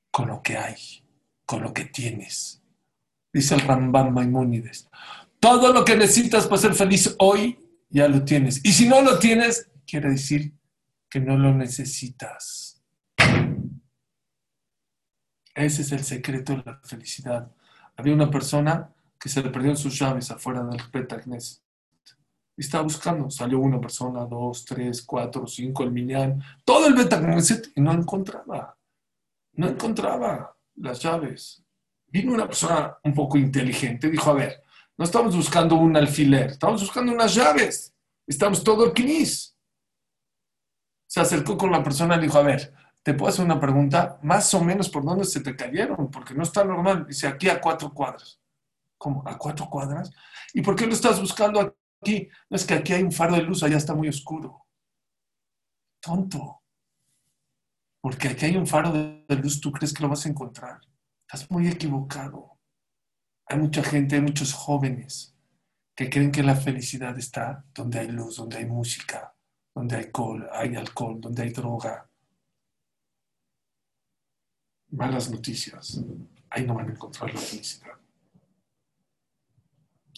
Con 0.10 0.28
lo 0.28 0.42
que 0.42 0.58
hay, 0.58 1.06
con 1.46 1.62
lo 1.62 1.72
que 1.72 1.86
tienes. 1.86 2.64
Dice 3.32 3.54
el 3.54 3.62
Rambam 3.62 4.12
Maimónides. 4.12 4.90
Todo 5.40 5.72
lo 5.72 5.86
que 5.86 5.96
necesitas 5.96 6.48
para 6.48 6.62
ser 6.64 6.74
feliz 6.74 7.16
hoy 7.20 7.61
ya 7.92 8.08
lo 8.08 8.24
tienes. 8.24 8.64
Y 8.64 8.72
si 8.72 8.88
no 8.88 9.02
lo 9.02 9.20
tienes, 9.20 9.70
quiere 9.86 10.10
decir 10.10 10.54
que 11.10 11.20
no 11.20 11.38
lo 11.38 11.54
necesitas. 11.54 12.82
Ese 15.54 15.82
es 15.82 15.92
el 15.92 16.04
secreto 16.04 16.56
de 16.56 16.64
la 16.66 16.80
felicidad. 16.84 17.52
Había 17.98 18.14
una 18.14 18.32
persona 18.32 18.94
que 19.20 19.30
se 19.30 19.44
le 19.44 19.50
perdieron 19.50 19.78
sus 19.78 20.00
llaves 20.00 20.32
afuera 20.32 20.64
del 20.64 20.82
Betagnes. 20.92 21.62
Y 22.56 22.62
estaba 22.62 22.84
buscando. 22.84 23.30
Salió 23.30 23.60
una 23.60 23.80
persona, 23.80 24.26
dos, 24.26 24.66
tres, 24.66 25.04
cuatro, 25.04 25.46
cinco, 25.46 25.84
el 25.84 25.92
Minyan, 25.92 26.42
todo 26.64 26.88
el 26.88 26.94
Betagneset 26.94 27.72
y 27.76 27.82
no 27.82 27.92
encontraba. 27.92 28.78
No 29.54 29.68
encontraba 29.68 30.56
las 30.76 31.02
llaves. 31.02 31.64
Vino 32.08 32.34
una 32.34 32.48
persona 32.48 32.98
un 33.04 33.14
poco 33.14 33.38
inteligente, 33.38 34.10
dijo, 34.10 34.32
a 34.32 34.34
ver, 34.34 34.61
no 34.98 35.06
estamos 35.06 35.36
buscando 35.36 35.76
un 35.76 35.96
alfiler, 35.96 36.52
estamos 36.52 36.82
buscando 36.82 37.12
unas 37.12 37.34
llaves. 37.34 37.92
Estamos 38.28 38.64
todo 38.64 38.86
el. 38.86 38.96
Se 41.08 41.20
acercó 41.20 41.58
con 41.58 41.72
la 41.72 41.84
persona 41.84 42.16
y 42.16 42.22
dijo, 42.22 42.38
a 42.38 42.44
ver, 42.44 42.74
te 43.04 43.14
puedo 43.14 43.30
hacer 43.30 43.44
una 43.44 43.60
pregunta, 43.60 44.20
más 44.22 44.54
o 44.54 44.64
menos 44.64 44.90
por 44.90 45.04
dónde 45.04 45.26
se 45.26 45.42
te 45.42 45.56
cayeron, 45.56 46.10
porque 46.10 46.34
no 46.34 46.44
está 46.44 46.64
normal. 46.64 47.06
Dice, 47.06 47.28
aquí 47.28 47.50
a 47.50 47.60
cuatro 47.60 47.94
cuadras. 47.94 48.40
¿Cómo? 48.98 49.24
¿A 49.28 49.38
cuatro 49.38 49.70
cuadras? 49.70 50.12
¿Y 50.54 50.62
por 50.62 50.76
qué 50.76 50.86
lo 50.86 50.94
estás 50.94 51.20
buscando 51.20 51.76
aquí? 52.02 52.30
No 52.50 52.56
es 52.56 52.66
que 52.66 52.76
aquí 52.76 52.94
hay 52.94 53.04
un 53.04 53.12
faro 53.12 53.36
de 53.36 53.42
luz, 53.42 53.64
allá 53.64 53.78
está 53.78 53.96
muy 53.96 54.08
oscuro. 54.08 54.66
Tonto. 56.00 56.62
Porque 58.02 58.30
aquí 58.30 58.46
hay 58.46 58.56
un 58.56 58.68
faro 58.68 58.92
de 58.92 59.36
luz, 59.36 59.60
tú 59.60 59.72
crees 59.72 59.94
que 59.94 60.04
lo 60.04 60.10
vas 60.10 60.26
a 60.26 60.30
encontrar. 60.30 60.80
Estás 61.28 61.50
muy 61.52 61.68
equivocado. 61.68 62.61
Hay 63.52 63.58
mucha 63.58 63.84
gente, 63.84 64.16
hay 64.16 64.22
muchos 64.22 64.54
jóvenes 64.54 65.36
que 65.94 66.10
creen 66.10 66.32
que 66.32 66.42
la 66.42 66.56
felicidad 66.56 67.20
está 67.20 67.66
donde 67.74 68.00
hay 68.00 68.08
luz, 68.08 68.38
donde 68.38 68.56
hay 68.60 68.66
música, 68.66 69.36
donde 69.76 69.98
hay 70.54 70.76
alcohol, 70.78 71.20
donde 71.20 71.44
hay 71.44 71.50
droga. 71.50 72.10
Malas 74.92 75.30
noticias. 75.30 76.02
Ahí 76.50 76.66
no 76.66 76.76
van 76.76 76.88
a 76.88 76.92
encontrar 76.94 77.34
la 77.34 77.42
felicidad. 77.42 77.92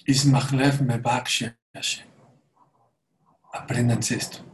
Ismachlev 0.06 0.84
Mebak 0.84 1.28
Apréndanse 3.52 4.16
esto. 4.16 4.46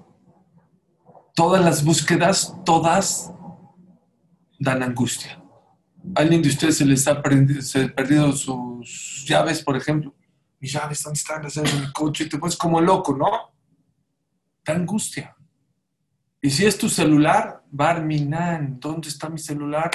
Todas 1.35 1.61
las 1.65 1.83
búsquedas, 1.83 2.55
todas 2.63 3.33
dan 4.57 4.83
angustia. 4.83 5.38
¿Alguien 6.15 6.41
de 6.41 6.49
ustedes 6.49 6.77
se 6.77 6.85
les 6.85 7.07
ha 7.07 7.21
perdido, 7.21 8.31
sus 8.31 9.25
llaves, 9.27 9.63
por 9.63 9.77
ejemplo? 9.77 10.15
Mis 10.59 10.73
llaves, 10.73 11.03
¿dónde 11.03 11.17
están? 11.17 11.43
Las 11.43 11.55
llaves 11.55 11.79
mi 11.79 11.91
coche. 11.91 12.25
Te 12.25 12.37
pones 12.37 12.57
como 12.57 12.81
loco, 12.81 13.15
¿no? 13.15 13.53
Da 14.63 14.73
angustia. 14.73 15.35
Y 16.41 16.49
si 16.49 16.65
es 16.65 16.77
tu 16.77 16.89
celular, 16.89 17.63
Barminan, 17.69 18.79
¿dónde 18.79 19.09
está 19.09 19.29
mi 19.29 19.37
celular? 19.37 19.91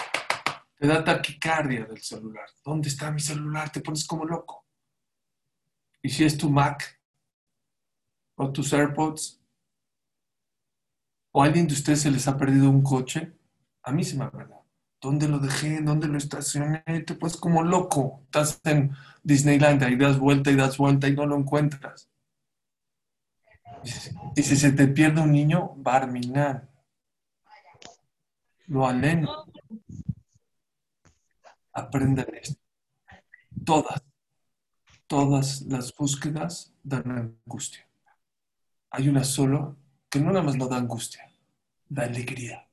Te 0.78 0.86
da 0.86 1.02
taquicardia 1.02 1.86
del 1.86 2.00
celular. 2.02 2.46
¿Dónde 2.64 2.88
está 2.88 3.10
mi 3.10 3.20
celular? 3.20 3.70
Te 3.70 3.80
pones 3.80 4.06
como 4.06 4.24
loco. 4.24 4.66
Y 6.02 6.10
si 6.10 6.24
es 6.24 6.36
tu 6.36 6.50
Mac 6.50 7.00
o 8.36 8.52
tus 8.52 8.72
AirPods, 8.72 9.40
o 11.32 11.42
alguien 11.42 11.66
de 11.66 11.74
ustedes 11.74 12.02
se 12.02 12.10
les 12.10 12.28
ha 12.28 12.36
perdido 12.36 12.70
un 12.70 12.82
coche, 12.82 13.36
a 13.82 13.90
mí 13.90 14.04
se 14.04 14.16
me 14.16 14.24
ha 14.24 14.30
perdido. 14.30 14.63
¿Dónde 15.04 15.28
lo 15.28 15.38
dejé? 15.38 15.82
¿Dónde 15.82 16.08
lo 16.08 16.16
estacioné? 16.16 16.82
Te 17.06 17.14
pones 17.14 17.36
como 17.36 17.62
loco. 17.62 18.22
Estás 18.24 18.58
en 18.64 18.96
Disneyland 19.22 19.82
y 19.82 19.96
das 19.96 20.18
vuelta 20.18 20.50
y 20.50 20.56
das 20.56 20.78
vuelta 20.78 21.06
y 21.06 21.14
no 21.14 21.26
lo 21.26 21.36
encuentras. 21.36 22.08
Y 24.34 24.42
si 24.42 24.56
se 24.56 24.72
te 24.72 24.88
pierde 24.88 25.20
un 25.20 25.30
niño, 25.30 25.74
Barminan. 25.76 26.70
Lo 28.68 28.86
aleno. 28.86 29.44
Aprendan 31.74 32.34
esto. 32.40 32.58
Todas, 33.62 34.02
todas 35.06 35.60
las 35.68 35.94
búsquedas 35.94 36.72
dan 36.82 37.36
angustia. 37.44 37.86
Hay 38.88 39.10
una 39.10 39.22
solo 39.22 39.76
que 40.08 40.18
no 40.18 40.32
nada 40.32 40.46
más 40.46 40.56
no 40.56 40.66
da 40.66 40.78
angustia, 40.78 41.30
da 41.90 42.04
alegría. 42.04 42.66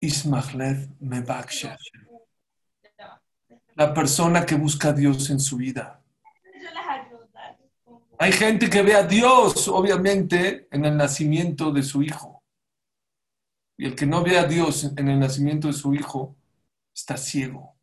Ismachlev 0.00 0.88
Mebaksha. 1.00 1.76
La 3.74 3.92
persona 3.92 4.46
que 4.46 4.54
busca 4.54 4.88
a 4.88 4.92
Dios 4.92 5.30
en 5.30 5.38
su 5.38 5.56
vida. 5.56 6.02
Hay 8.18 8.32
gente 8.32 8.68
que 8.68 8.82
ve 8.82 8.94
a 8.94 9.02
Dios, 9.02 9.68
obviamente, 9.68 10.68
en 10.70 10.84
el 10.84 10.96
nacimiento 10.96 11.72
de 11.72 11.82
su 11.82 12.02
hijo. 12.02 12.42
Y 13.78 13.86
el 13.86 13.94
que 13.94 14.04
no 14.04 14.22
ve 14.22 14.38
a 14.38 14.44
Dios 14.44 14.92
en 14.96 15.08
el 15.08 15.18
nacimiento 15.18 15.68
de 15.68 15.72
su 15.72 15.94
hijo 15.94 16.36
está 16.94 17.16
ciego. 17.16 17.76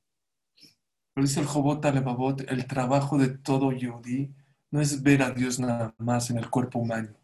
Pero 1.13 1.25
dice 1.25 1.39
el 1.39 1.47
Jobot 1.47 1.83
Alebabot, 1.83 2.41
el 2.51 2.67
trabajo 2.67 3.17
de 3.17 3.29
todo 3.29 3.71
Yodí 3.71 4.31
no 4.69 4.81
es 4.81 5.01
ver 5.01 5.23
a 5.23 5.31
Dios 5.31 5.59
nada 5.59 5.95
más 5.97 6.29
en 6.29 6.37
el 6.37 6.51
cuerpo 6.51 6.77
humano. 6.79 7.15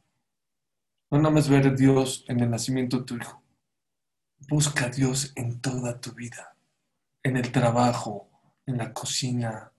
No 1.11 1.19
nada 1.19 1.29
más 1.29 1.47
ver 1.47 1.67
a 1.67 1.71
Dios 1.71 2.25
en 2.27 2.39
el 2.39 2.49
nacimiento 2.49 2.97
de 2.97 3.03
tu 3.03 3.15
hijo. 3.17 3.42
Busca 4.49 4.85
a 4.85 4.89
Dios 4.89 5.31
en 5.35 5.59
toda 5.59 5.99
tu 5.99 6.11
vida, 6.11 6.55
en 7.23 7.37
el 7.37 7.51
trabajo, 7.51 8.29
en 8.65 8.77
la 8.77 8.93
cocina, 8.93 9.71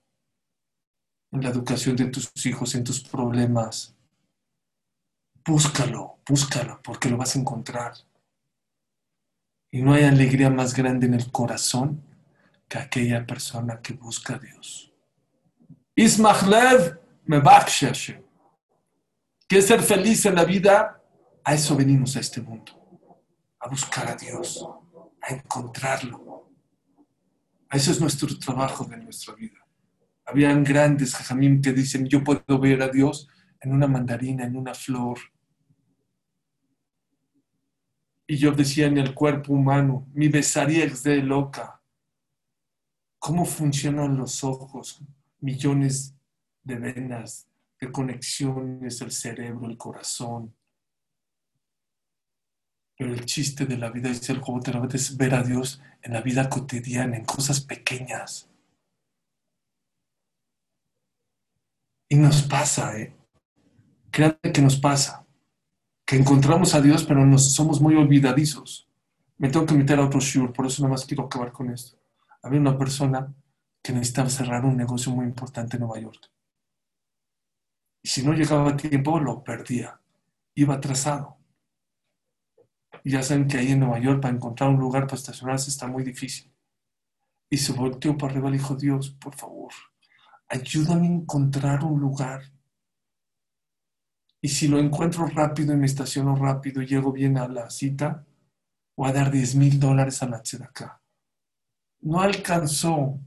en 1.31 1.41
la 1.43 1.49
educación 1.49 1.95
de 1.95 2.05
tus 2.05 2.31
hijos, 2.45 2.75
en 2.75 2.83
tus 2.83 3.01
problemas. 3.01 3.95
Búscalo, 5.45 6.19
búscalo, 6.27 6.81
porque 6.83 7.09
lo 7.09 7.17
vas 7.17 7.35
a 7.35 7.39
encontrar. 7.39 7.93
Y 9.71 9.81
no 9.81 9.93
hay 9.93 10.03
alegría 10.03 10.49
más 10.49 10.73
grande 10.73 11.05
en 11.05 11.13
el 11.13 11.31
corazón 11.31 12.01
que 12.67 12.77
aquella 12.77 13.25
persona 13.25 13.81
que 13.81 13.93
busca 13.93 14.35
a 14.35 14.39
Dios. 14.39 14.93
Ismachlev 15.95 16.99
Mebakshash. 17.25 18.13
¿Qué 19.47 19.61
ser 19.61 19.81
feliz 19.81 20.25
en 20.25 20.35
la 20.35 20.45
vida? 20.45 21.01
A 21.43 21.53
eso 21.53 21.75
venimos 21.75 22.15
a 22.15 22.19
este 22.19 22.41
mundo. 22.41 22.84
A 23.65 23.67
buscar 23.67 24.07
a 24.07 24.15
Dios, 24.15 24.63
a 25.23 25.33
encontrarlo. 25.33 26.51
Eso 27.71 27.89
es 27.89 27.99
nuestro 27.99 28.37
trabajo 28.37 28.85
de 28.85 28.97
nuestra 28.97 29.33
vida. 29.33 29.65
Habían 30.23 30.63
grandes 30.63 31.15
jajamim 31.15 31.63
que 31.63 31.73
dicen, 31.73 32.05
yo 32.05 32.23
puedo 32.23 32.59
ver 32.59 32.83
a 32.83 32.89
Dios 32.89 33.27
en 33.59 33.73
una 33.73 33.87
mandarina, 33.87 34.45
en 34.45 34.55
una 34.55 34.75
flor. 34.75 35.17
Y 38.27 38.37
yo 38.37 38.51
decía 38.51 38.85
en 38.85 38.99
el 38.99 39.15
cuerpo 39.15 39.53
humano, 39.53 40.07
mi 40.13 40.27
besaría 40.27 40.85
es 40.85 41.01
de 41.01 41.23
loca. 41.23 41.81
¿Cómo 43.17 43.45
funcionan 43.45 44.15
los 44.15 44.43
ojos? 44.43 45.01
Millones 45.39 46.15
de 46.61 46.75
venas, 46.75 47.47
de 47.81 47.91
conexiones, 47.91 49.01
el 49.01 49.11
cerebro, 49.11 49.65
el 49.67 49.75
corazón. 49.75 50.53
Pero 52.97 53.13
el 53.13 53.25
chiste 53.25 53.65
de 53.65 53.77
la 53.77 53.89
vida, 53.89 54.09
dice 54.09 54.31
el 54.31 54.41
Jobot 54.41 54.93
es 54.93 55.17
ver 55.17 55.35
a 55.35 55.43
Dios 55.43 55.81
en 56.01 56.13
la 56.13 56.21
vida 56.21 56.49
cotidiana, 56.49 57.17
en 57.17 57.25
cosas 57.25 57.59
pequeñas. 57.61 58.49
Y 62.07 62.15
nos 62.15 62.43
pasa, 62.43 62.97
¿eh? 62.97 63.15
Créanme 64.11 64.51
que 64.53 64.61
nos 64.61 64.77
pasa. 64.77 65.25
Que 66.05 66.15
encontramos 66.15 66.75
a 66.75 66.81
Dios, 66.81 67.03
pero 67.03 67.25
nos 67.25 67.53
somos 67.53 67.81
muy 67.81 67.95
olvidadizos. 67.95 68.87
Me 69.37 69.49
tengo 69.49 69.65
que 69.65 69.73
meter 69.73 69.99
a 69.99 70.05
otro 70.05 70.19
shur, 70.19 70.53
por 70.53 70.67
eso 70.67 70.81
nada 70.83 70.91
más 70.93 71.05
quiero 71.05 71.25
acabar 71.25 71.51
con 71.51 71.69
esto. 71.71 71.97
Había 72.41 72.59
una 72.59 72.77
persona 72.77 73.33
que 73.81 73.91
necesitaba 73.91 74.29
cerrar 74.29 74.63
un 74.63 74.77
negocio 74.77 75.11
muy 75.11 75.25
importante 75.25 75.75
en 75.75 75.81
Nueva 75.81 75.99
York. 75.99 76.31
Y 78.03 78.07
si 78.07 78.23
no 78.23 78.33
llegaba 78.33 78.69
a 78.69 78.77
tiempo, 78.77 79.19
lo 79.19 79.43
perdía. 79.43 79.99
Iba 80.53 80.75
atrasado. 80.75 81.34
Y 83.05 83.11
ya 83.11 83.21
saben 83.21 83.47
que 83.47 83.59
ahí 83.59 83.71
en 83.71 83.81
Nueva 83.81 83.99
York 83.99 84.19
para 84.19 84.33
encontrar 84.33 84.71
un 84.71 84.79
lugar 84.79 85.03
para 85.03 85.17
estacionarse 85.17 85.69
está 85.69 85.85
muy 85.85 86.03
difícil. 86.03 86.51
Y 87.51 87.57
se 87.57 87.71
volteó 87.71 88.17
para 88.17 88.33
arriba 88.33 88.49
y 88.49 88.53
dijo, 88.53 88.75
Dios, 88.75 89.11
por 89.11 89.35
favor, 89.35 89.71
ayúdame 90.49 91.05
a 91.05 91.11
encontrar 91.11 91.83
un 91.83 91.99
lugar. 91.99 92.41
Y 94.41 94.49
si 94.49 94.67
lo 94.67 94.79
encuentro 94.79 95.27
rápido 95.27 95.71
y 95.73 95.77
me 95.77 95.85
estaciono 95.85 96.35
rápido 96.35 96.81
llego 96.81 97.11
bien 97.11 97.37
a 97.37 97.47
la 97.47 97.69
cita, 97.69 98.25
voy 98.97 99.09
a 99.09 99.13
dar 99.13 99.29
10 99.29 99.53
mil 99.53 99.79
dólares 99.79 100.23
a 100.23 100.27
la 100.27 100.37
acá. 100.37 100.99
No 102.01 102.21
alcanzó 102.21 103.19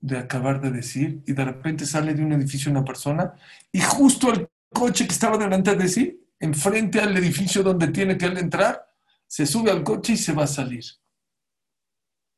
de 0.00 0.18
acabar 0.18 0.60
de 0.60 0.72
decir 0.72 1.22
y 1.24 1.34
de 1.34 1.44
repente 1.44 1.86
sale 1.86 2.14
de 2.14 2.24
un 2.24 2.32
edificio 2.32 2.68
una 2.68 2.84
persona 2.84 3.32
y 3.70 3.80
justo 3.80 4.32
el 4.32 4.48
coche 4.72 5.06
que 5.06 5.12
estaba 5.12 5.38
delante 5.38 5.76
de 5.76 5.88
sí, 5.88 6.20
enfrente 6.40 7.00
al 7.00 7.16
edificio 7.16 7.62
donde 7.62 7.88
tiene 7.88 8.18
que 8.18 8.26
él 8.26 8.38
entrar, 8.38 8.93
se 9.34 9.46
sube 9.46 9.72
al 9.72 9.82
coche 9.82 10.12
y 10.12 10.16
se 10.16 10.32
va 10.32 10.44
a 10.44 10.46
salir. 10.46 10.84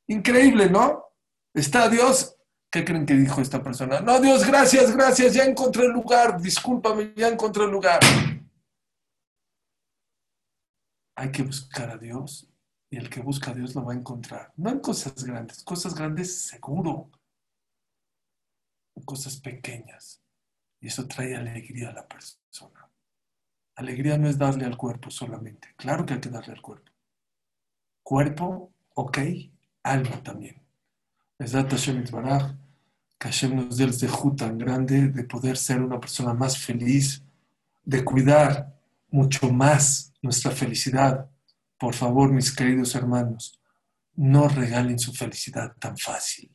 Increíble, 0.09 0.70
¿no? 0.70 1.05
Está 1.53 1.90
Dios. 1.90 2.38
¿Qué 2.72 2.86
creen 2.86 3.05
que 3.05 3.12
dijo 3.12 3.42
esta 3.42 3.62
persona? 3.62 4.01
No, 4.01 4.18
Dios, 4.18 4.47
gracias, 4.47 4.97
gracias, 4.97 5.34
ya 5.34 5.44
encontré 5.44 5.84
el 5.84 5.92
lugar, 5.92 6.40
discúlpame, 6.40 7.12
ya 7.14 7.28
encontré 7.28 7.64
el 7.64 7.70
lugar. 7.70 8.01
Hay 11.16 11.30
que 11.30 11.42
buscar 11.42 11.90
a 11.90 11.99
Dios 11.99 12.49
y 12.88 12.97
el 12.97 13.11
que 13.11 13.20
busca 13.20 13.51
a 13.51 13.55
Dios 13.55 13.74
lo 13.74 13.84
va 13.84 13.92
a 13.92 13.97
encontrar. 13.97 14.55
No 14.57 14.70
en 14.70 14.80
cosas 14.80 15.22
grandes, 15.22 15.62
cosas 15.64 15.94
grandes 15.94 16.47
seguro, 16.47 17.11
cosas 19.05 19.38
pequeñas. 19.38 20.22
Y 20.80 20.86
eso 20.86 21.07
trae 21.07 21.36
alegría 21.36 21.90
a 21.90 21.92
la 21.92 22.09
persona. 22.09 22.86
Alegría 23.77 24.16
no 24.16 24.29
es 24.29 24.39
darle 24.39 24.64
al 24.64 24.77
cuerpo 24.77 25.11
solamente. 25.11 25.74
Claro 25.77 26.05
que 26.05 26.14
hay 26.14 26.20
que 26.20 26.31
darle 26.31 26.55
al 26.55 26.62
cuerpo. 26.62 26.91
Cuerpo, 28.03 28.72
ok, 28.95 29.18
alma 29.83 30.22
también. 30.22 30.62
Es 31.39 31.53
Hashem 31.53 32.05
que 32.05 33.29
Hashem 33.29 33.57
nos 33.57 33.77
dé 33.77 33.85
el 33.85 33.99
dejú 33.99 34.35
tan 34.35 34.57
grande 34.57 35.09
de 35.09 35.24
poder 35.24 35.57
ser 35.59 35.83
una 35.83 36.01
persona 36.01 36.33
más 36.33 36.57
feliz, 36.57 37.22
de 37.85 38.05
cuidar 38.05 38.74
mucho 39.11 39.51
más 39.51 40.12
nuestra 40.22 40.51
felicidad. 40.51 41.31
Por 41.79 41.95
favor, 41.95 42.33
mis 42.33 42.55
queridos 42.55 42.95
hermanos, 42.95 43.61
no 44.14 44.49
regalen 44.49 44.99
su 44.99 45.12
felicidad 45.12 45.77
tan 45.79 45.99
fácil. 45.99 46.51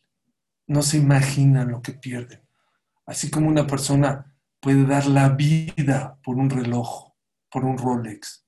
No 0.65 0.82
se 0.82 0.97
imaginan 0.97 1.69
lo 1.69 1.82
que 1.82 1.93
pierden. 1.93 2.41
Así 3.05 3.30
como 3.30 3.47
una 3.47 3.67
persona 3.67 4.36
puede 4.59 4.86
dar 4.86 5.05
la 5.05 5.30
vida 5.30 6.19
por 6.24 6.38
un 6.38 6.49
reloj, 6.49 7.11
por 7.52 7.66
un 7.66 7.78
Rolex. 7.78 8.45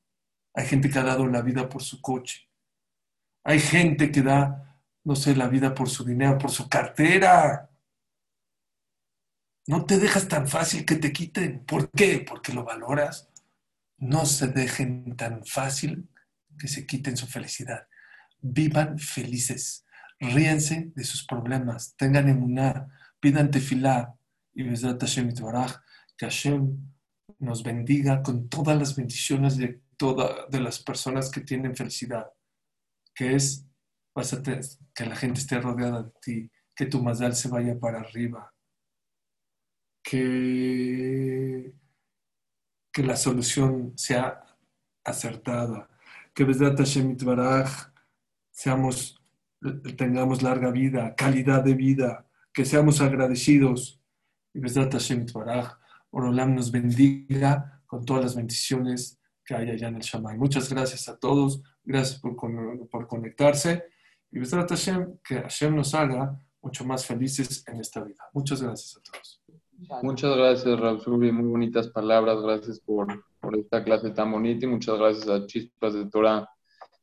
Hay 0.55 0.65
gente 0.65 0.89
que 0.89 0.99
ha 0.99 1.03
dado 1.03 1.27
la 1.27 1.41
vida 1.41 1.67
por 1.67 1.83
su 1.83 2.01
coche. 2.01 2.49
Hay 3.43 3.59
gente 3.59 4.11
que 4.11 4.21
da, 4.21 4.79
no 5.03 5.15
sé, 5.15 5.35
la 5.35 5.47
vida 5.47 5.75
por 5.75 5.89
su 5.89 6.05
dinero, 6.05 6.37
por 6.37 6.51
su 6.51 6.69
cartera. 6.69 7.69
No 9.67 9.85
te 9.85 9.99
dejas 9.99 10.27
tan 10.27 10.47
fácil 10.47 10.85
que 10.85 10.95
te 10.95 11.11
quiten. 11.11 11.65
¿Por 11.65 11.91
qué? 11.91 12.23
Porque 12.27 12.53
lo 12.53 12.63
valoras. 12.63 13.29
No 13.97 14.25
se 14.25 14.47
dejen 14.47 15.15
tan 15.15 15.45
fácil 15.45 16.09
que 16.57 16.67
se 16.67 16.85
quiten 16.85 17.17
su 17.17 17.27
felicidad. 17.27 17.87
Vivan 18.39 18.99
felices. 18.99 19.85
Ríense 20.19 20.91
de 20.95 21.03
sus 21.03 21.25
problemas. 21.25 21.95
Tengan 21.97 22.29
emuná. 22.29 22.87
Pidan 23.19 23.51
tefilá. 23.51 24.15
Y 24.53 24.63
Hashem 24.69 25.33
que 26.15 26.25
Hashem 26.25 26.92
nos 27.43 27.61
bendiga 27.61 28.23
con 28.23 28.49
todas 28.49 28.77
las 28.77 28.95
bendiciones 28.95 29.57
de, 29.57 29.81
toda, 29.97 30.47
de 30.47 30.59
las 30.59 30.79
personas 30.79 31.29
que 31.29 31.41
tienen 31.41 31.75
felicidad, 31.75 32.31
que 33.13 33.35
es 33.35 33.67
que 34.93 35.05
la 35.05 35.15
gente 35.15 35.39
esté 35.39 35.59
rodeada 35.59 36.03
de 36.03 36.11
ti, 36.21 36.51
que 36.75 36.85
tu 36.85 37.01
mazal 37.01 37.35
se 37.35 37.49
vaya 37.49 37.77
para 37.79 37.99
arriba, 37.99 38.53
que, 40.03 41.73
que 42.91 43.03
la 43.03 43.15
solución 43.15 43.93
sea 43.97 44.43
acertada, 45.03 45.89
que 46.33 46.43
Besdat 46.43 46.77
Hashem 46.77 47.17
seamos, 48.51 49.21
tengamos 49.97 50.41
larga 50.41 50.71
vida, 50.71 51.15
calidad 51.15 51.63
de 51.63 51.73
vida, 51.73 52.27
que 52.53 52.65
seamos 52.65 53.01
agradecidos. 53.01 53.99
Y 54.53 54.59
Besdat 54.59 54.93
Hashem 54.93 55.25
Baraj 55.33 55.82
Orolam 56.13 56.55
nos 56.55 56.71
bendiga 56.71 57.81
con 57.85 58.05
todas 58.05 58.23
las 58.23 58.35
bendiciones 58.35 59.19
que 59.43 59.55
hay 59.55 59.69
allá 59.69 59.87
en 59.87 59.95
el 59.95 60.01
Shamay. 60.01 60.37
Muchas 60.37 60.71
gracias 60.71 61.09
a 61.09 61.17
todos, 61.17 61.61
gracias 61.83 62.19
por, 62.19 62.35
por 62.89 63.07
conectarse 63.07 63.83
y 64.31 64.39
Hashem, 64.39 65.17
que 65.23 65.35
Hashem 65.41 65.75
nos 65.75 65.93
haga 65.93 66.39
mucho 66.61 66.85
más 66.85 67.05
felices 67.05 67.63
en 67.67 67.79
esta 67.79 68.03
vida. 68.03 68.23
Muchas 68.33 68.61
gracias 68.61 68.97
a 68.97 69.11
todos. 69.11 69.41
Muchas 70.01 70.35
gracias, 70.37 70.79
Rabsubi, 70.79 71.31
muy 71.31 71.49
bonitas 71.49 71.89
palabras, 71.89 72.41
gracias 72.41 72.79
por, 72.79 73.07
por, 73.39 73.57
esta 73.57 73.83
clase 73.83 74.11
tan 74.11 74.31
bonita 74.31 74.65
y 74.65 74.69
muchas 74.69 74.97
gracias 74.97 75.27
a 75.27 75.45
Chispas 75.45 75.93
de 75.93 76.09
Torah. 76.09 76.47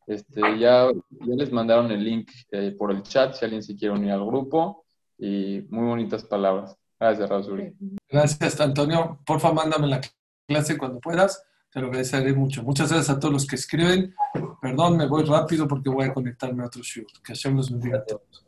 Este, 0.07 0.41
ya, 0.59 0.91
ya 0.91 1.35
les 1.37 1.53
mandaron 1.53 1.91
el 1.91 2.03
link 2.03 2.31
eh, 2.51 2.75
por 2.77 2.91
el 2.91 3.03
chat 3.03 3.35
si 3.35 3.45
alguien 3.45 3.63
se 3.63 3.77
quiere 3.77 3.95
unir 3.95 4.13
al 4.13 4.25
grupo 4.25 4.87
y 5.19 5.61
muy 5.69 5.87
bonitas 5.87 6.25
palabras. 6.25 6.80
Gracias, 7.01 7.31
Raúl. 7.31 7.75
Gracias, 8.11 8.61
Antonio. 8.61 9.19
Porfa, 9.25 9.53
mándame 9.53 9.87
la 9.87 10.01
clase 10.47 10.77
cuando 10.77 11.01
puedas. 11.01 11.43
Te 11.73 11.81
lo 11.81 11.87
agradeceré 11.87 12.35
mucho. 12.35 12.63
Muchas 12.63 12.91
gracias 12.91 13.17
a 13.17 13.19
todos 13.19 13.33
los 13.33 13.47
que 13.47 13.57
escriben. 13.57 14.15
Perdón, 14.61 14.99
me 14.99 15.07
voy 15.07 15.25
rápido 15.25 15.67
porque 15.67 15.89
voy 15.89 16.07
a 16.07 16.13
conectarme 16.13 16.63
a 16.63 16.67
otro 16.67 16.83
shoot. 16.83 17.09
Que 17.25 17.33
Hashem 17.33 17.57
los 17.57 17.71
bendiga 17.71 17.99
a 17.99 18.05
todos. 18.05 18.45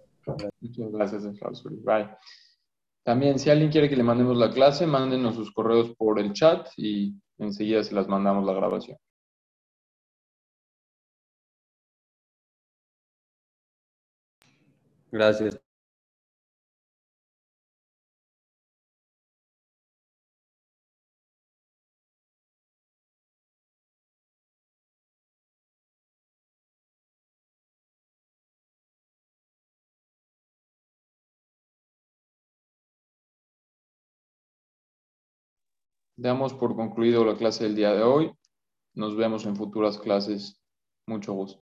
Muchas 0.60 0.92
gracias, 0.92 1.40
Raúl. 1.40 1.80
Bye. 1.82 2.10
También, 3.04 3.38
si 3.38 3.48
alguien 3.48 3.70
quiere 3.70 3.88
que 3.88 3.96
le 3.96 4.02
mandemos 4.02 4.36
la 4.36 4.50
clase, 4.50 4.86
mándenos 4.86 5.34
sus 5.34 5.50
correos 5.52 5.94
por 5.96 6.20
el 6.20 6.32
chat 6.34 6.68
y 6.76 7.14
enseguida 7.38 7.82
se 7.82 7.94
las 7.94 8.06
mandamos 8.06 8.44
la 8.44 8.52
grabación. 8.52 8.98
Gracias. 15.10 15.60
Damos 36.16 36.52
por 36.54 36.76
concluido 36.76 37.24
la 37.24 37.36
clase 37.36 37.64
del 37.64 37.76
día 37.76 37.92
de 37.92 38.02
hoy. 38.02 38.32
Nos 38.94 39.16
vemos 39.16 39.46
en 39.46 39.56
futuras 39.56 39.98
clases. 39.98 40.60
Mucho 41.06 41.32
gusto. 41.32 41.61